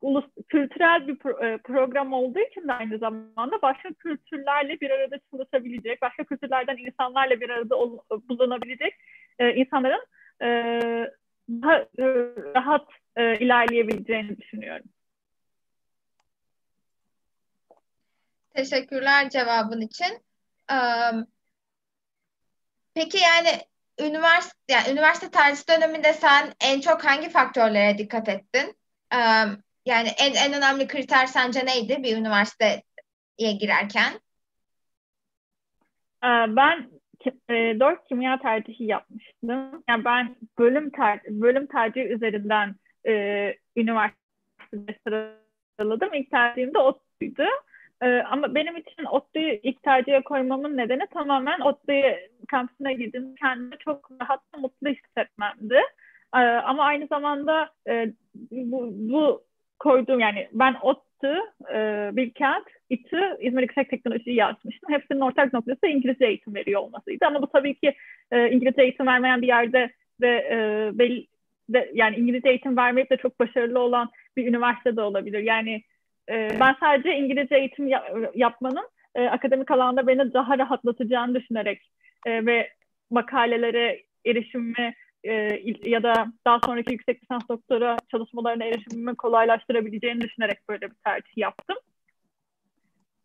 ulus, 0.04 0.24
kültürel 0.48 1.08
bir 1.08 1.16
pro, 1.18 1.44
e, 1.44 1.58
program 1.58 2.12
olduğu 2.12 2.38
için 2.38 2.68
de 2.68 2.72
aynı 2.72 2.98
zamanda 2.98 3.62
başka 3.62 3.92
kültürlerle 3.92 4.80
bir 4.80 4.90
arada 4.90 5.16
çalışabilecek, 5.30 6.02
başka 6.02 6.24
kültürlerden 6.24 6.76
insanlarla 6.76 7.40
bir 7.40 7.50
arada 7.50 7.76
ol, 7.76 7.98
bulunabilecek 8.28 8.94
e, 9.38 9.54
insanların 9.54 10.06
e, 10.42 10.46
daha 11.48 11.76
e, 11.78 12.04
rahat 12.54 12.88
e, 13.16 13.38
ilerleyebileceğini 13.38 14.36
düşünüyorum. 14.36 14.86
Teşekkürler 18.54 19.28
cevabın 19.30 19.80
için. 19.80 20.18
Um, 20.72 21.26
peki 22.94 23.18
yani 23.18 23.48
üniversite 24.00 24.56
yani 24.68 24.92
üniversite 24.92 25.30
tercih 25.30 25.68
döneminde 25.68 26.12
sen 26.12 26.52
en 26.64 26.80
çok 26.80 27.04
hangi 27.04 27.28
faktörlere 27.28 27.98
dikkat 27.98 28.28
ettin? 28.28 28.76
Um, 29.14 29.63
yani 29.86 30.08
en 30.08 30.34
en 30.34 30.58
önemli 30.58 30.86
kriter 30.86 31.26
sence 31.26 31.66
neydi 31.66 32.02
bir 32.02 32.16
üniversiteye 32.16 33.52
girerken? 33.60 34.12
Ben 36.48 36.90
e, 37.26 37.80
dört 37.80 38.08
kimya 38.08 38.38
tercihi 38.38 38.84
yapmıştım. 38.84 39.84
Yani 39.88 40.04
ben 40.04 40.36
bölüm 40.58 40.90
ter 40.90 41.20
bölüm 41.28 41.66
tercihi 41.66 42.04
üzerinden 42.04 42.74
e, 43.06 43.54
üniversitede 43.76 44.98
sıraladım. 45.78 46.14
İlk 46.14 46.30
tercihim 46.30 46.74
de 46.74 46.78
ODTÜ'ydü. 46.78 47.46
E, 48.02 48.06
ama 48.06 48.54
benim 48.54 48.76
için 48.76 49.04
ODTÜ'yü 49.04 49.60
ilk 49.62 49.82
tercihe 49.82 50.22
koymamın 50.22 50.76
nedeni 50.76 51.06
tamamen 51.14 51.60
ODTÜ 51.60 52.02
kampüsüne 52.48 52.94
gidip 52.94 53.38
kendimi 53.38 53.78
çok 53.78 54.10
rahat 54.20 54.40
ve 54.54 54.60
mutlu 54.60 54.88
hissetmemdi. 54.88 55.80
E, 56.34 56.38
ama 56.38 56.84
aynı 56.84 57.06
zamanda 57.06 57.70
e, 57.88 58.12
bu, 58.50 58.90
bu 58.92 59.44
koyduğum 59.78 60.20
yani 60.20 60.48
ben 60.52 60.76
ODTÜ, 60.82 61.40
e, 61.74 62.10
Bilkent, 62.12 62.64
İTÜ, 62.90 63.36
İzmir 63.40 63.62
Yüksek 63.62 63.90
Teknoloji 63.90 64.30
yazmıştım. 64.30 64.92
Hepsinin 64.92 65.20
ortak 65.20 65.52
noktası 65.52 65.86
İngilizce 65.86 66.26
eğitim 66.26 66.54
veriyor 66.54 66.80
olmasıydı. 66.80 67.26
Ama 67.26 67.42
bu 67.42 67.46
tabii 67.46 67.74
ki 67.74 67.94
e, 68.32 68.50
İngilizce 68.50 68.82
eğitim 68.82 69.06
vermeyen 69.06 69.42
bir 69.42 69.46
yerde 69.46 69.90
ve 70.20 70.28
e, 70.28 70.90
belli, 70.98 71.26
de, 71.68 71.90
yani 71.94 72.16
İngilizce 72.16 72.48
eğitim 72.48 72.76
vermeyip 72.76 73.10
de 73.10 73.16
çok 73.16 73.40
başarılı 73.40 73.78
olan 73.78 74.10
bir 74.36 74.46
üniversite 74.46 74.96
de 74.96 75.00
olabilir. 75.00 75.38
Yani 75.38 75.82
e, 76.30 76.48
ben 76.60 76.76
sadece 76.80 77.16
İngilizce 77.16 77.56
eğitim 77.56 77.88
ya, 77.88 78.04
yapmanın 78.34 78.88
e, 79.14 79.24
akademik 79.24 79.70
alanda 79.70 80.06
beni 80.06 80.32
daha 80.34 80.58
rahatlatacağını 80.58 81.34
düşünerek 81.34 81.90
e, 82.26 82.46
ve 82.46 82.68
makalelere 83.10 84.02
erişimimi 84.26 84.94
e, 85.24 85.60
ya 85.84 86.02
da 86.02 86.26
daha 86.46 86.58
sonraki 86.64 86.92
yüksek 86.92 87.22
lisans 87.22 87.42
doktora 87.48 87.96
çalışmalarına 88.10 88.64
erişimimi 88.64 89.14
kolaylaştırabileceğini 89.14 90.20
düşünerek 90.20 90.58
böyle 90.68 90.90
bir 90.90 90.96
tercih 91.04 91.36
yaptım. 91.36 91.76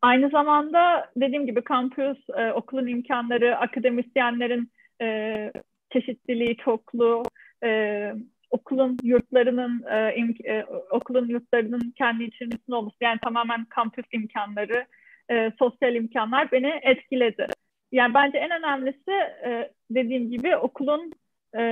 Aynı 0.01 0.29
zamanda 0.29 1.11
dediğim 1.15 1.45
gibi 1.45 1.61
kampüs, 1.61 2.17
e, 2.37 2.51
okulun 2.51 2.87
imkanları, 2.87 3.57
akademisyenlerin 3.57 4.71
e, 5.01 5.51
çeşitliliği, 5.93 6.57
çokluğu, 6.57 7.23
e, 7.63 8.13
okulun 8.49 8.97
yurtlarının 9.03 9.83
e, 9.89 10.15
im, 10.15 10.35
e, 10.45 10.65
okulun 10.91 11.27
yurtlarının 11.27 11.93
kendi 11.97 12.23
içerisinde 12.23 12.75
olması 12.75 12.97
yani 13.01 13.19
tamamen 13.23 13.65
kampüs 13.65 14.05
imkanları, 14.11 14.85
e, 15.31 15.51
sosyal 15.59 15.95
imkanlar 15.95 16.51
beni 16.51 16.79
etkiledi. 16.81 17.47
Yani 17.91 18.13
bence 18.13 18.37
en 18.37 18.51
önemlisi 18.51 19.11
e, 19.45 19.71
dediğim 19.89 20.29
gibi 20.29 20.55
okulun 20.57 21.11
e, 21.57 21.63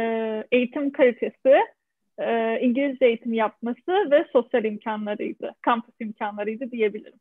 eğitim 0.52 0.92
kalitesi, 0.92 1.58
e, 2.20 2.60
İngilizce 2.60 3.06
eğitim 3.06 3.34
yapması 3.34 4.12
ve 4.12 4.26
sosyal 4.34 4.66
imkanlarıydı, 4.66 5.56
kampüs 5.62 5.96
imkanlarıydı 6.00 6.72
diyebilirim. 6.72 7.20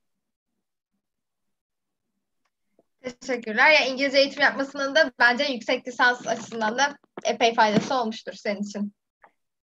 Teşekkürler. 3.21 3.71
Ya 3.71 3.87
İngilizce 3.93 4.19
eğitim 4.19 4.43
yapmasının 4.43 4.95
da 4.95 5.13
bence 5.19 5.45
yüksek 5.53 5.89
lisans 5.89 6.29
açısından 6.29 6.79
da 6.79 6.97
epey 7.25 7.55
faydası 7.55 7.95
olmuştur 7.95 8.33
senin 8.33 8.63
için. 8.63 8.93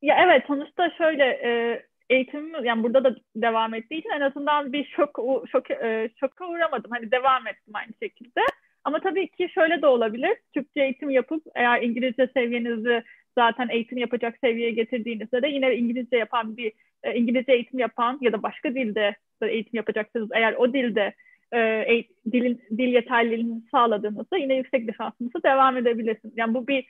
Ya 0.01 0.15
evet 0.25 0.43
sonuçta 0.47 0.89
şöyle 0.97 1.23
e, 1.23 1.81
eğitimim 2.09 2.65
yani 2.65 2.83
burada 2.83 3.03
da 3.03 3.15
devam 3.35 3.73
ettiği 3.73 3.99
için 3.99 4.09
en 4.09 4.21
azından 4.21 4.73
bir 4.73 4.85
şok 4.95 5.19
şok 5.51 5.71
e, 5.71 6.09
şoka 6.19 6.47
uğramadım. 6.47 6.91
Hani 6.91 7.11
devam 7.11 7.47
ettim 7.47 7.75
aynı 7.75 7.91
şekilde. 8.03 8.41
Ama 8.89 8.99
tabii 8.99 9.27
ki 9.27 9.49
şöyle 9.53 9.81
de 9.81 9.87
olabilir. 9.87 10.37
Türkçe 10.53 10.81
eğitim 10.81 11.09
yapıp 11.09 11.43
eğer 11.55 11.81
İngilizce 11.81 12.27
seviyenizi 12.33 13.03
zaten 13.37 13.69
eğitim 13.69 13.97
yapacak 13.97 14.37
seviyeye 14.43 14.71
getirdiğinizde 14.71 15.41
de 15.41 15.47
yine 15.47 15.75
İngilizce 15.75 16.17
yapan 16.17 16.57
bir 16.57 16.71
e, 17.03 17.15
İngilizce 17.15 17.51
eğitim 17.53 17.79
yapan 17.79 18.17
ya 18.21 18.33
da 18.33 18.43
başka 18.43 18.75
dilde 18.75 19.15
eğitim 19.41 19.77
yapacaksınız. 19.77 20.29
Eğer 20.33 20.53
o 20.53 20.73
dilde 20.73 21.13
e, 21.53 22.03
dilin, 22.31 22.61
dil 22.77 22.87
yeterliliğini 22.93 23.61
sağladığınızda 23.71 24.37
yine 24.37 24.55
yüksek 24.55 24.89
lisansınızı 24.89 25.43
devam 25.43 25.77
edebilirsiniz. 25.77 26.33
Yani 26.37 26.53
bu 26.53 26.67
bir 26.67 26.85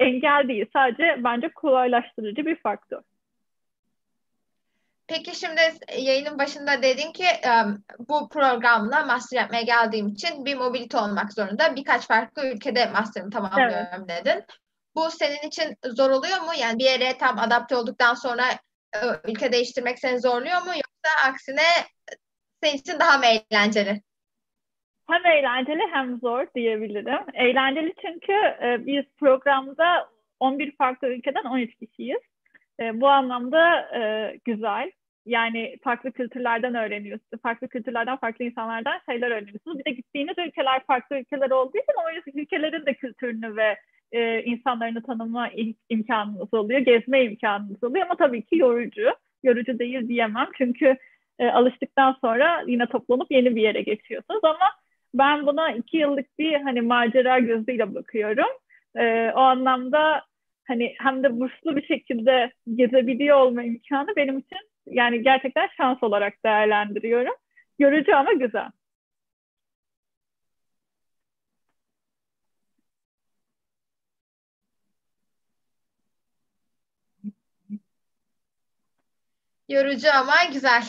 engel 0.00 0.48
değil. 0.48 0.66
Sadece 0.72 1.16
bence 1.24 1.48
kolaylaştırıcı 1.48 2.46
bir 2.46 2.56
faktör. 2.56 3.00
Peki 5.06 5.38
şimdi 5.38 5.60
yayının 5.98 6.38
başında 6.38 6.82
dedin 6.82 7.12
ki 7.12 7.24
bu 7.98 8.28
programla 8.28 9.06
master 9.06 9.40
yapmaya 9.40 9.62
geldiğim 9.62 10.08
için 10.08 10.44
bir 10.44 10.56
mobilite 10.56 10.98
olmak 10.98 11.32
zorunda. 11.32 11.76
Birkaç 11.76 12.08
farklı 12.08 12.46
ülkede 12.46 12.86
master'ımı 12.86 13.30
tamamlıyorum 13.30 14.06
evet. 14.08 14.26
dedin. 14.26 14.44
Bu 14.94 15.10
senin 15.10 15.48
için 15.48 15.76
zor 15.84 16.10
oluyor 16.10 16.40
mu? 16.40 16.50
Yani 16.60 16.78
bir 16.78 16.84
yere 16.84 17.18
tam 17.18 17.38
adapte 17.38 17.76
olduktan 17.76 18.14
sonra 18.14 18.44
ülke 19.24 19.52
değiştirmek 19.52 19.98
seni 19.98 20.20
zorluyor 20.20 20.62
mu? 20.62 20.68
Yoksa 20.68 21.28
aksine 21.28 21.62
senin 22.62 22.76
için 22.76 23.00
daha 23.00 23.18
mı 23.18 23.24
eğlenceli? 23.26 24.02
Hem 25.08 25.26
eğlenceli 25.26 25.82
hem 25.92 26.18
zor 26.18 26.46
diyebilirim. 26.54 27.24
Eğlenceli 27.34 27.94
çünkü 28.02 28.32
e, 28.32 28.86
biz 28.86 29.04
programda 29.20 30.08
11 30.40 30.76
farklı 30.76 31.08
ülkeden 31.08 31.44
13 31.44 31.74
kişiyiz. 31.74 32.20
E, 32.82 33.00
bu 33.00 33.08
anlamda 33.08 33.80
e, 33.98 34.32
güzel. 34.44 34.90
Yani 35.26 35.76
farklı 35.84 36.12
kültürlerden 36.12 36.74
öğreniyorsunuz. 36.74 37.42
Farklı 37.42 37.68
kültürlerden, 37.68 38.16
farklı 38.16 38.44
insanlardan 38.44 39.00
şeyler 39.10 39.30
öğreniyorsunuz. 39.30 39.78
Bir 39.78 39.84
de 39.84 39.90
gittiğiniz 39.90 40.34
ülkeler 40.38 40.82
farklı 40.86 41.18
ülkeler 41.18 41.50
olduğu 41.50 41.78
için 41.78 41.94
o 41.96 42.40
ülkelerin 42.40 42.86
de 42.86 42.94
kültürünü 42.94 43.56
ve 43.56 43.76
e, 44.12 44.42
insanlarını 44.42 45.02
tanıma 45.02 45.50
imkanınız 45.88 46.54
oluyor. 46.54 46.80
Gezme 46.80 47.24
imkanınız 47.24 47.84
oluyor 47.84 48.06
ama 48.06 48.16
tabii 48.16 48.42
ki 48.42 48.56
yorucu. 48.56 49.10
Yorucu 49.42 49.78
değil 49.78 50.08
diyemem. 50.08 50.48
Çünkü 50.58 50.96
e, 51.38 51.48
alıştıktan 51.48 52.16
sonra 52.20 52.64
yine 52.66 52.86
toplanıp 52.86 53.30
yeni 53.30 53.56
bir 53.56 53.62
yere 53.62 53.82
geçiyorsunuz 53.82 54.44
ama 54.44 54.70
ben 55.14 55.46
buna 55.46 55.72
iki 55.72 55.96
yıllık 55.96 56.38
bir 56.38 56.54
hani 56.54 56.80
macera 56.80 57.38
gözüyle 57.38 57.94
bakıyorum. 57.94 58.50
E, 58.96 59.32
o 59.34 59.40
anlamda 59.40 60.22
hani 60.72 60.94
hem 60.98 61.22
de 61.22 61.40
burslu 61.40 61.76
bir 61.76 61.86
şekilde 61.86 62.52
gezebiliyor 62.74 63.36
olma 63.36 63.62
imkanı 63.62 64.16
benim 64.16 64.38
için 64.38 64.58
yani 64.86 65.22
gerçekten 65.22 65.68
şans 65.76 66.02
olarak 66.02 66.34
değerlendiriyorum. 66.44 67.34
Yorucu 67.78 68.16
ama 68.16 68.32
güzel. 68.32 68.70
Yorucu 79.68 80.08
ama 80.14 80.34
güzel 80.52 80.82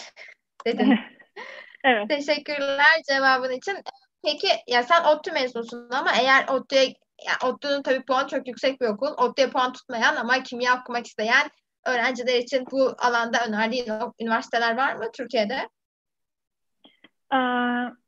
dedin. 0.65 0.99
evet. 1.83 2.09
Teşekkürler 2.09 3.01
cevabın 3.09 3.51
için. 3.51 3.75
Peki 4.23 4.47
ya 4.67 4.83
sen 4.83 5.03
ODTÜ 5.03 5.31
mezunusun 5.31 5.89
ama 5.91 6.11
eğer 6.21 6.47
ODTÜ'ye 6.47 6.93
yani 7.25 7.53
ODTÜ'nün 7.53 7.81
tabii 7.81 8.05
puan 8.05 8.27
çok 8.27 8.47
yüksek 8.47 8.81
bir 8.81 8.87
okul. 8.87 9.07
ODTÜ'ye 9.17 9.49
puan 9.49 9.73
tutmayan 9.73 10.15
ama 10.15 10.43
kimya 10.43 10.79
okumak 10.81 11.07
isteyen 11.07 11.49
öğrenciler 11.87 12.37
için 12.39 12.65
bu 12.71 12.95
alanda 12.97 13.37
önerdiğin 13.47 13.85
üniversiteler 14.21 14.77
var 14.77 14.95
mı 14.95 15.11
Türkiye'de? 15.17 15.69
Ee, 17.33 17.37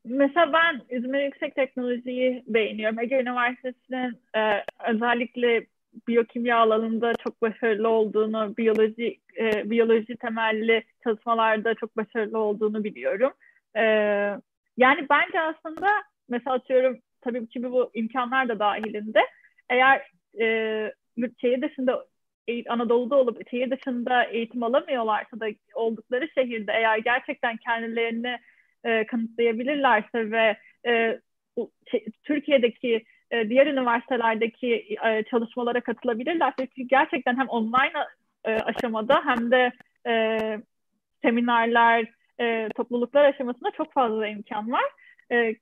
mesela 0.06 0.54
ben 0.54 0.82
İzmir 0.90 1.24
Yüksek 1.24 1.56
Teknoloji'yi 1.56 2.44
beğeniyorum. 2.48 3.00
Ege 3.00 3.22
Üniversitesi'nin 3.22 4.22
e, 4.38 4.64
özellikle 4.90 5.66
biyokimya 6.08 6.58
alanında 6.58 7.14
çok 7.14 7.42
başarılı 7.42 7.90
olduğunu, 7.90 8.58
biyoloji 8.58 9.20
e, 9.40 9.70
biyoloji 9.70 10.18
temelli 10.18 10.84
çalışmalarda 11.04 11.76
çok 11.76 11.98
başarılı 11.98 12.38
olduğunu 12.38 12.84
biliyorum. 12.84 13.34
E, 13.76 13.82
yani 14.78 15.08
bence 15.10 15.42
aslında 15.42 15.88
mesela 16.30 16.56
atıyorum 16.56 17.00
tabii 17.26 17.48
ki 17.48 17.64
bu 17.64 17.92
imkanlar 17.94 18.50
da 18.50 18.60
dahilinde 18.60 19.20
eğer 19.70 20.02
e, 20.42 20.94
şehir 21.42 21.62
dışında 21.62 22.06
Anadolu'da 22.70 23.16
olup 23.16 23.50
şehir 23.50 23.72
dışında 23.72 24.24
eğitim 24.24 24.64
alamıyorlarsa 24.64 25.40
da 25.40 25.46
oldukları 25.74 26.30
şehirde 26.36 26.72
eğer 26.72 26.98
gerçekten 26.98 27.58
kendilerini 27.58 28.40
e, 28.84 29.06
kanıtlayabilirlerse 29.06 30.32
ve 30.32 30.58
e, 30.88 31.20
şey, 31.92 32.06
Türkiye'deki 32.24 33.06
e, 33.32 33.50
diğer 33.50 33.68
üniversitelerdeki 33.68 34.98
e, 35.06 35.24
çalışmalara 35.24 35.82
katılabilirlerse 35.82 36.68
çünkü 36.76 36.88
gerçekten 36.88 37.38
hem 37.38 37.48
online 37.48 38.06
e, 38.44 38.54
aşamada 38.54 39.22
hem 39.26 39.52
de 39.52 39.72
e, 40.08 40.40
seminerler, 41.22 42.06
e, 42.40 42.70
topluluklar 42.76 43.26
aşamasında 43.26 43.72
çok 43.72 43.94
fazla 43.94 44.28
imkan 44.28 44.72
var. 44.72 44.86
E, 45.32 45.56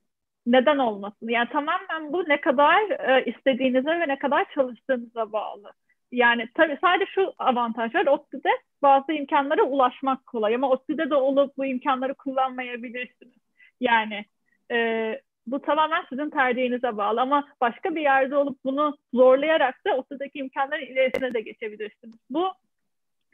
neden 0.46 0.78
olmasın? 0.78 1.28
Yani 1.28 1.48
tamamen 1.48 2.12
bu 2.12 2.28
ne 2.28 2.40
kadar 2.40 2.90
e, 2.90 3.24
istediğinize 3.24 3.90
ve 3.90 4.08
ne 4.08 4.18
kadar 4.18 4.46
çalıştığınıza 4.54 5.32
bağlı. 5.32 5.72
Yani 6.12 6.48
tabii 6.54 6.78
sadece 6.80 7.10
şu 7.10 7.32
avantaj 7.38 7.94
var. 7.94 8.06
ODTÜ'de 8.06 8.48
bazı 8.82 9.12
imkanlara 9.12 9.62
ulaşmak 9.62 10.26
kolay 10.26 10.54
ama 10.54 10.70
ODTÜ'de 10.70 11.10
de 11.10 11.14
olup 11.14 11.56
bu 11.58 11.64
imkanları 11.64 12.14
kullanmayabilirsiniz. 12.14 13.38
Yani 13.80 14.24
e, 14.70 15.20
bu 15.46 15.60
tamamen 15.62 16.04
sizin 16.08 16.30
tercihinize 16.30 16.96
bağlı 16.96 17.20
ama 17.20 17.48
başka 17.60 17.94
bir 17.94 18.02
yerde 18.02 18.36
olup 18.36 18.64
bunu 18.64 18.96
zorlayarak 19.14 19.84
da 19.86 19.96
ODTÜ'deki 19.96 20.38
imkanların 20.38 20.86
ilerisine 20.86 21.34
de 21.34 21.40
geçebilirsiniz. 21.40 22.16
Bu 22.30 22.52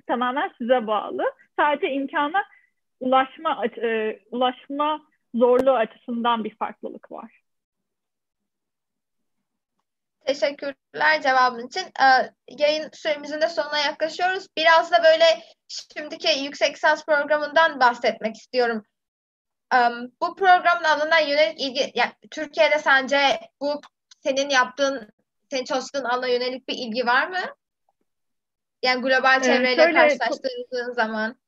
tamamen 0.07 0.51
size 0.59 0.87
bağlı. 0.87 1.23
Sadece 1.57 1.93
imkana 1.93 2.45
ulaşma 3.01 3.67
e, 3.67 4.19
ulaşma 4.31 5.10
zorluğu 5.35 5.77
açısından 5.77 6.45
bir 6.45 6.57
farklılık 6.57 7.13
var. 7.13 7.41
Teşekkürler 10.27 11.23
cevabın 11.23 11.67
için. 11.67 11.83
Ee, 11.83 12.31
yayın 12.49 12.91
süremizin 12.93 13.41
de 13.41 13.49
sonuna 13.49 13.79
yaklaşıyoruz. 13.79 14.47
Biraz 14.57 14.93
da 14.93 15.03
böyle 15.05 15.25
şimdiki 15.69 16.39
yüksek 16.39 16.75
lisans 16.75 17.05
programından 17.05 17.81
bahsetmek 17.81 18.37
istiyorum. 18.37 18.83
Um, 19.75 20.13
bu 20.23 20.37
programın 20.37 20.85
alanına 20.85 21.19
yönelik 21.19 21.61
ilgi, 21.61 21.93
yani 21.95 22.13
Türkiye'de 22.31 22.79
sence 22.79 23.41
bu 23.61 23.81
senin 24.21 24.51
yaptığın, 24.51 25.11
senin 25.51 25.65
çalıştığın 25.65 26.05
alana 26.05 26.29
yönelik 26.29 26.69
bir 26.69 26.75
ilgi 26.75 27.07
var 27.07 27.29
mı? 27.29 27.41
Yani 28.83 29.03
global 29.03 29.43
çevreyle 29.43 29.83
ee, 29.83 29.93
karşılaştırdığın 29.93 30.93
zaman 30.93 31.40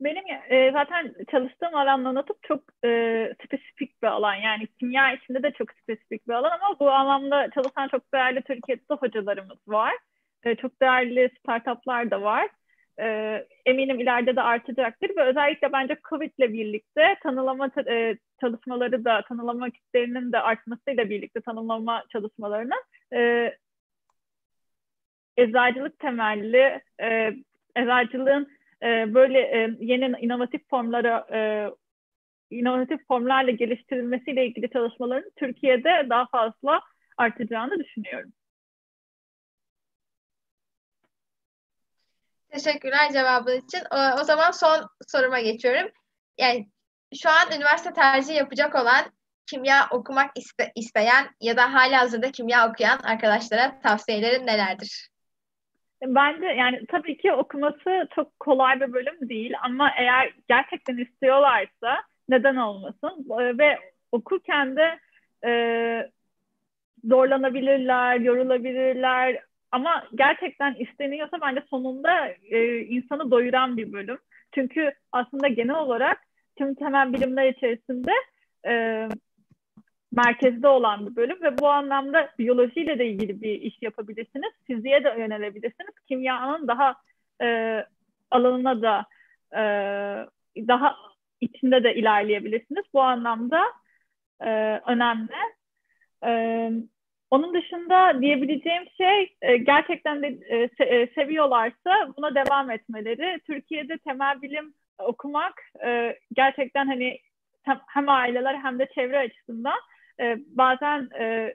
benim 0.00 0.24
e, 0.50 0.72
zaten 0.72 1.14
çalıştığım 1.30 1.74
alanla 1.74 2.08
anlatıp 2.08 2.42
çok 2.42 2.62
e, 2.84 2.88
spesifik 3.44 4.02
bir 4.02 4.08
alan. 4.08 4.34
Yani 4.34 4.66
kimya 4.80 5.12
içinde 5.12 5.42
de 5.42 5.50
çok 5.50 5.72
spesifik 5.72 6.28
bir 6.28 6.32
alan 6.32 6.50
ama 6.50 6.80
bu 6.80 6.90
alanda 6.90 7.50
çalışan 7.50 7.88
çok 7.88 8.14
değerli 8.14 8.42
Türkiye'de 8.42 8.94
hocalarımız 8.94 9.58
var. 9.66 9.94
E, 10.44 10.54
çok 10.56 10.82
değerli 10.82 11.30
startuplar 11.38 12.10
da 12.10 12.22
var. 12.22 12.48
E, 13.00 13.06
eminim 13.66 14.00
ileride 14.00 14.36
de 14.36 14.42
artacaktır 14.42 15.16
ve 15.16 15.22
özellikle 15.22 15.72
bence 15.72 15.96
Covid 16.10 16.30
ile 16.38 16.52
birlikte 16.52 17.16
tanılama 17.22 17.70
e, 17.88 18.16
çalışmaları 18.40 19.04
da 19.04 19.22
tanılama 19.28 19.70
kitlerinin 19.70 20.32
de 20.32 20.38
artmasıyla 20.40 21.10
birlikte 21.10 21.40
tanımlama 21.40 22.04
çalışmalarına 22.12 22.76
e, 23.14 23.52
eczacılık 25.36 25.98
temelli 25.98 26.80
e, 27.02 27.34
eczacılığın 27.76 28.59
e, 28.82 29.14
böyle 29.14 29.38
e, 29.40 29.76
yeni 29.80 30.16
inovatif 30.20 30.70
formlara 30.70 31.26
e, 31.32 31.40
inovatif 32.50 33.06
formlarla 33.08 33.50
geliştirilmesiyle 33.50 34.46
ilgili 34.46 34.70
çalışmaların 34.70 35.30
Türkiye'de 35.36 36.06
daha 36.10 36.26
fazla 36.26 36.80
artacağını 37.16 37.78
düşünüyorum. 37.78 38.32
Teşekkürler 42.50 43.12
cevabın 43.12 43.60
için. 43.60 43.80
O, 43.90 44.20
o 44.20 44.24
zaman 44.24 44.50
son 44.50 44.88
soruma 45.08 45.40
geçiyorum. 45.40 45.90
Yani 46.38 46.68
şu 47.22 47.30
an 47.30 47.56
üniversite 47.56 47.92
tercihi 47.92 48.36
yapacak 48.36 48.74
olan 48.74 49.04
kimya 49.46 49.88
okumak 49.90 50.30
iste, 50.36 50.72
isteyen 50.76 51.30
ya 51.40 51.56
da 51.56 51.74
hala 51.74 52.00
hazırda 52.00 52.32
kimya 52.32 52.70
okuyan 52.70 52.98
arkadaşlara 52.98 53.80
tavsiyelerin 53.80 54.46
nelerdir? 54.46 55.10
Bence 56.06 56.46
yani 56.46 56.86
tabii 56.86 57.16
ki 57.16 57.32
okuması 57.32 58.08
çok 58.14 58.40
kolay 58.40 58.80
bir 58.80 58.92
bölüm 58.92 59.28
değil 59.28 59.52
ama 59.62 59.90
eğer 59.98 60.32
gerçekten 60.48 60.96
istiyorlarsa 60.96 62.02
neden 62.28 62.56
olmasın 62.56 63.26
ve 63.58 63.78
okurken 64.12 64.76
de 64.76 64.98
e, 65.46 66.10
zorlanabilirler, 67.04 68.20
yorulabilirler 68.20 69.44
ama 69.72 70.04
gerçekten 70.14 70.74
isteniyorsa 70.74 71.40
bence 71.40 71.62
sonunda 71.70 72.28
e, 72.50 72.78
insanı 72.78 73.30
doyuran 73.30 73.76
bir 73.76 73.92
bölüm. 73.92 74.18
Çünkü 74.54 74.92
aslında 75.12 75.48
genel 75.48 75.76
olarak 75.76 76.18
tüm 76.58 76.74
temel 76.74 77.12
bilimler 77.12 77.48
içerisinde 77.48 78.12
e, 78.66 79.08
merkezde 80.12 80.68
olan 80.68 81.06
bir 81.06 81.16
bölüm 81.16 81.42
ve 81.42 81.58
bu 81.58 81.68
anlamda 81.68 82.30
biyolojiyle 82.38 82.98
de 82.98 83.06
ilgili 83.06 83.40
bir 83.42 83.60
iş 83.60 83.82
yapabilirsiniz. 83.82 84.52
Fiziğe 84.66 85.04
de 85.04 85.14
yönelebilirsiniz. 85.18 85.94
Kimyanın 86.08 86.68
daha 86.68 86.94
e, 87.42 87.78
alanına 88.30 88.82
da 88.82 89.06
e, 89.52 89.62
daha 90.68 90.96
içinde 91.40 91.84
de 91.84 91.94
ilerleyebilirsiniz. 91.94 92.84
Bu 92.94 93.02
anlamda 93.02 93.62
e, 94.40 94.50
önemli. 94.86 95.36
E, 96.26 96.30
onun 97.30 97.54
dışında 97.54 98.20
diyebileceğim 98.20 98.84
şey 98.96 99.36
e, 99.42 99.56
gerçekten 99.56 100.22
de 100.22 100.26
e, 100.26 100.68
se, 100.68 100.84
e, 100.84 101.06
seviyorlarsa 101.06 102.12
buna 102.16 102.34
devam 102.34 102.70
etmeleri. 102.70 103.40
Türkiye'de 103.46 103.98
temel 103.98 104.42
bilim 104.42 104.74
okumak 104.98 105.62
e, 105.84 106.18
gerçekten 106.32 106.86
hani 106.86 107.18
hem 107.86 108.08
aileler 108.08 108.54
hem 108.54 108.78
de 108.78 108.88
çevre 108.94 109.18
açısından 109.18 109.78
e, 110.20 110.38
bazen 110.46 111.08
e, 111.20 111.54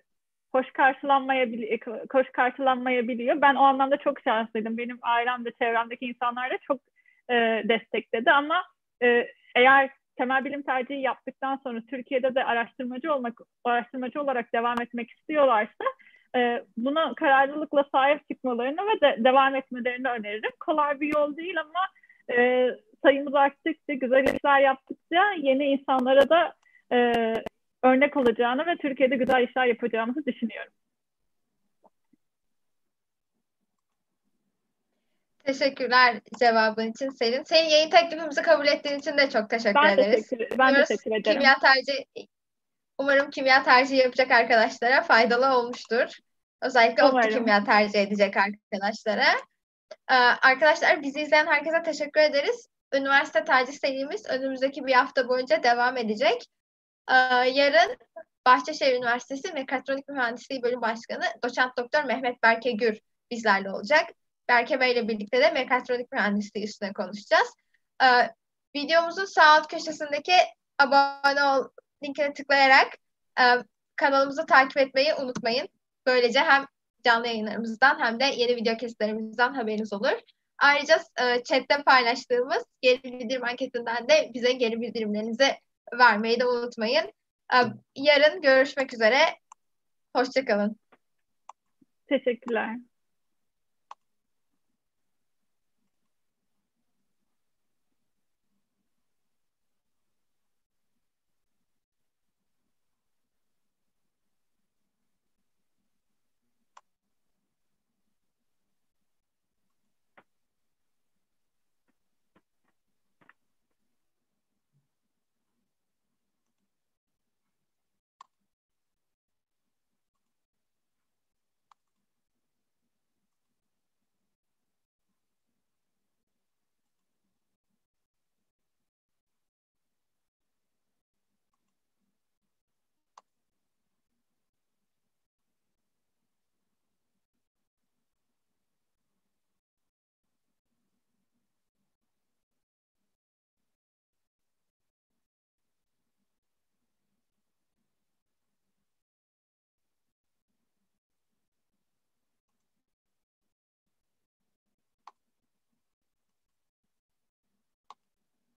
hoş 0.52 0.72
karşılanmayabiliyor, 0.72 1.80
hoş 2.12 2.32
karşılanmayabiliyor. 2.32 3.42
Ben 3.42 3.56
o 3.56 3.62
anlamda 3.62 3.98
çok 3.98 4.20
şanslıydım. 4.22 4.78
Benim 4.78 5.00
ailem 5.02 5.46
de 5.46 5.52
çevremdeki 5.62 6.06
insanlar 6.06 6.50
da 6.50 6.58
çok 6.58 6.80
e, 7.30 7.64
destekledi 7.70 8.32
ama 8.32 8.64
e, 9.04 9.28
eğer 9.56 9.90
temel 10.18 10.46
bilim 10.46 10.62
tercihi 10.62 11.02
yaptıktan 11.02 11.60
sonra 11.64 11.82
Türkiye'de 11.90 12.36
de 12.36 12.44
araştırmacı 12.44 13.14
olmak, 13.14 13.34
araştırmacı 13.64 14.22
olarak 14.22 14.54
devam 14.54 14.82
etmek 14.82 15.12
istiyorlarsa 15.12 15.84
e, 16.36 16.64
buna 16.78 17.14
kararlılıkla 17.16 17.86
sahip 17.92 18.28
çıkmalarını 18.32 18.82
ve 18.82 19.02
de 19.02 19.24
devam 19.24 19.56
etmelerini 19.56 20.08
öneririm. 20.08 20.52
Kolay 20.60 21.00
bir 21.00 21.14
yol 21.14 21.38
değil 21.38 21.56
ama 21.60 21.80
e, 22.40 22.70
sayımız 23.04 23.36
arttıkça, 23.36 23.94
güzel 23.94 24.36
işler 24.36 24.60
yaptıkça 24.60 25.34
yeni 25.38 25.66
insanlara 25.66 26.30
da 26.30 26.54
e, 26.92 27.14
örnek 27.84 28.18
olacağını 28.18 28.66
ve 28.66 28.78
Türkiye'de 28.78 29.16
güzel 29.16 29.48
işler 29.48 29.66
yapacağımızı 29.66 30.26
düşünüyorum. 30.26 30.74
Teşekkürler 35.46 36.22
cevabın 36.40 36.92
için 36.92 37.10
Selin. 37.10 37.44
Senin 37.44 37.70
yayın 37.70 37.90
teklifimizi 37.90 38.42
kabul 38.42 38.68
ettiğin 38.68 39.00
için 39.00 39.18
de 39.18 39.30
çok 39.30 39.50
teşekkür 39.50 39.76
ben 39.84 39.94
ederiz. 39.94 40.30
Teşekkür, 40.30 40.58
ben 40.58 40.70
Umarız 40.70 40.88
teşekkür 40.88 41.12
ederim. 41.12 41.24
Kimya 41.24 41.60
tercih, 41.60 42.28
umarım 42.98 43.30
kimya 43.30 43.64
tercihi 43.64 43.98
yapacak 43.98 44.32
arkadaşlara 44.32 45.02
faydalı 45.02 45.58
olmuştur. 45.58 46.18
Özellikle 46.62 47.04
Umarım. 47.04 47.30
kimya 47.30 47.64
tercih 47.64 48.02
edecek 48.02 48.38
arkadaşlara. 48.38 49.28
Ee, 50.12 50.14
arkadaşlar 50.42 51.02
bizi 51.02 51.22
izleyen 51.22 51.48
herkese 51.48 51.84
teşekkür 51.84 52.22
ederiz. 52.22 52.68
Üniversite 52.94 53.44
tercih 53.44 53.74
serimiz 53.74 54.30
önümüzdeki 54.30 54.86
bir 54.86 54.94
hafta 54.94 55.30
boyunca 55.30 55.64
devam 55.64 55.98
edecek. 55.98 56.46
Ee, 57.12 57.14
yarın 57.50 57.98
Bahçeşehir 58.46 58.96
Üniversitesi 58.96 59.54
Mekatronik 59.54 60.08
Mühendisliği 60.10 60.64
Bölüm 60.64 60.82
Başkanı 60.82 61.24
Doçent 61.44 61.78
Doktor 61.78 62.04
Mehmet 62.04 62.44
Berke 62.44 62.72
Gür 62.72 63.00
bizlerle 63.32 63.72
olacak. 63.72 64.10
Berke 64.50 64.80
Bey 64.80 64.92
ile 64.92 65.08
birlikte 65.08 65.40
de 65.40 65.52
mekatronik 65.52 66.12
mühendisliği 66.12 66.66
üstüne 66.66 66.94
konuşacağız. 66.94 67.48
Ee, 68.04 68.30
videomuzun 68.76 69.26
sağ 69.26 69.46
alt 69.46 69.68
köşesindeki 69.68 70.34
abone 70.80 71.44
ol 71.44 71.70
linkine 72.04 72.34
tıklayarak 72.34 72.88
e, 73.40 73.44
kanalımızı 73.96 74.46
takip 74.46 74.78
etmeyi 74.78 75.14
unutmayın. 75.14 75.70
Böylece 76.06 76.40
hem 76.40 76.66
canlı 77.04 77.28
yayınlarımızdan 77.28 78.00
hem 78.00 78.20
de 78.20 78.24
yeni 78.24 78.56
video 78.56 78.78
kesitlerimizden 78.78 79.54
haberiniz 79.54 79.94
olur. 79.94 80.20
Ayrıca 80.58 81.04
e, 81.22 81.44
chatte 81.44 81.84
paylaştığımız 81.86 82.64
geri 82.82 83.04
bildirim 83.04 83.44
anketinden 83.44 84.10
de 84.10 84.32
bize 84.34 84.52
geri 84.52 84.82
bildirimlerinizi 84.82 85.56
vermeyi 85.94 86.40
de 86.40 86.46
unutmayın. 86.46 87.12
Ee, 87.54 87.58
yarın 87.96 88.42
görüşmek 88.42 88.94
üzere. 88.94 89.20
Hoşçakalın. 90.16 90.80
Teşekkürler. 92.08 92.78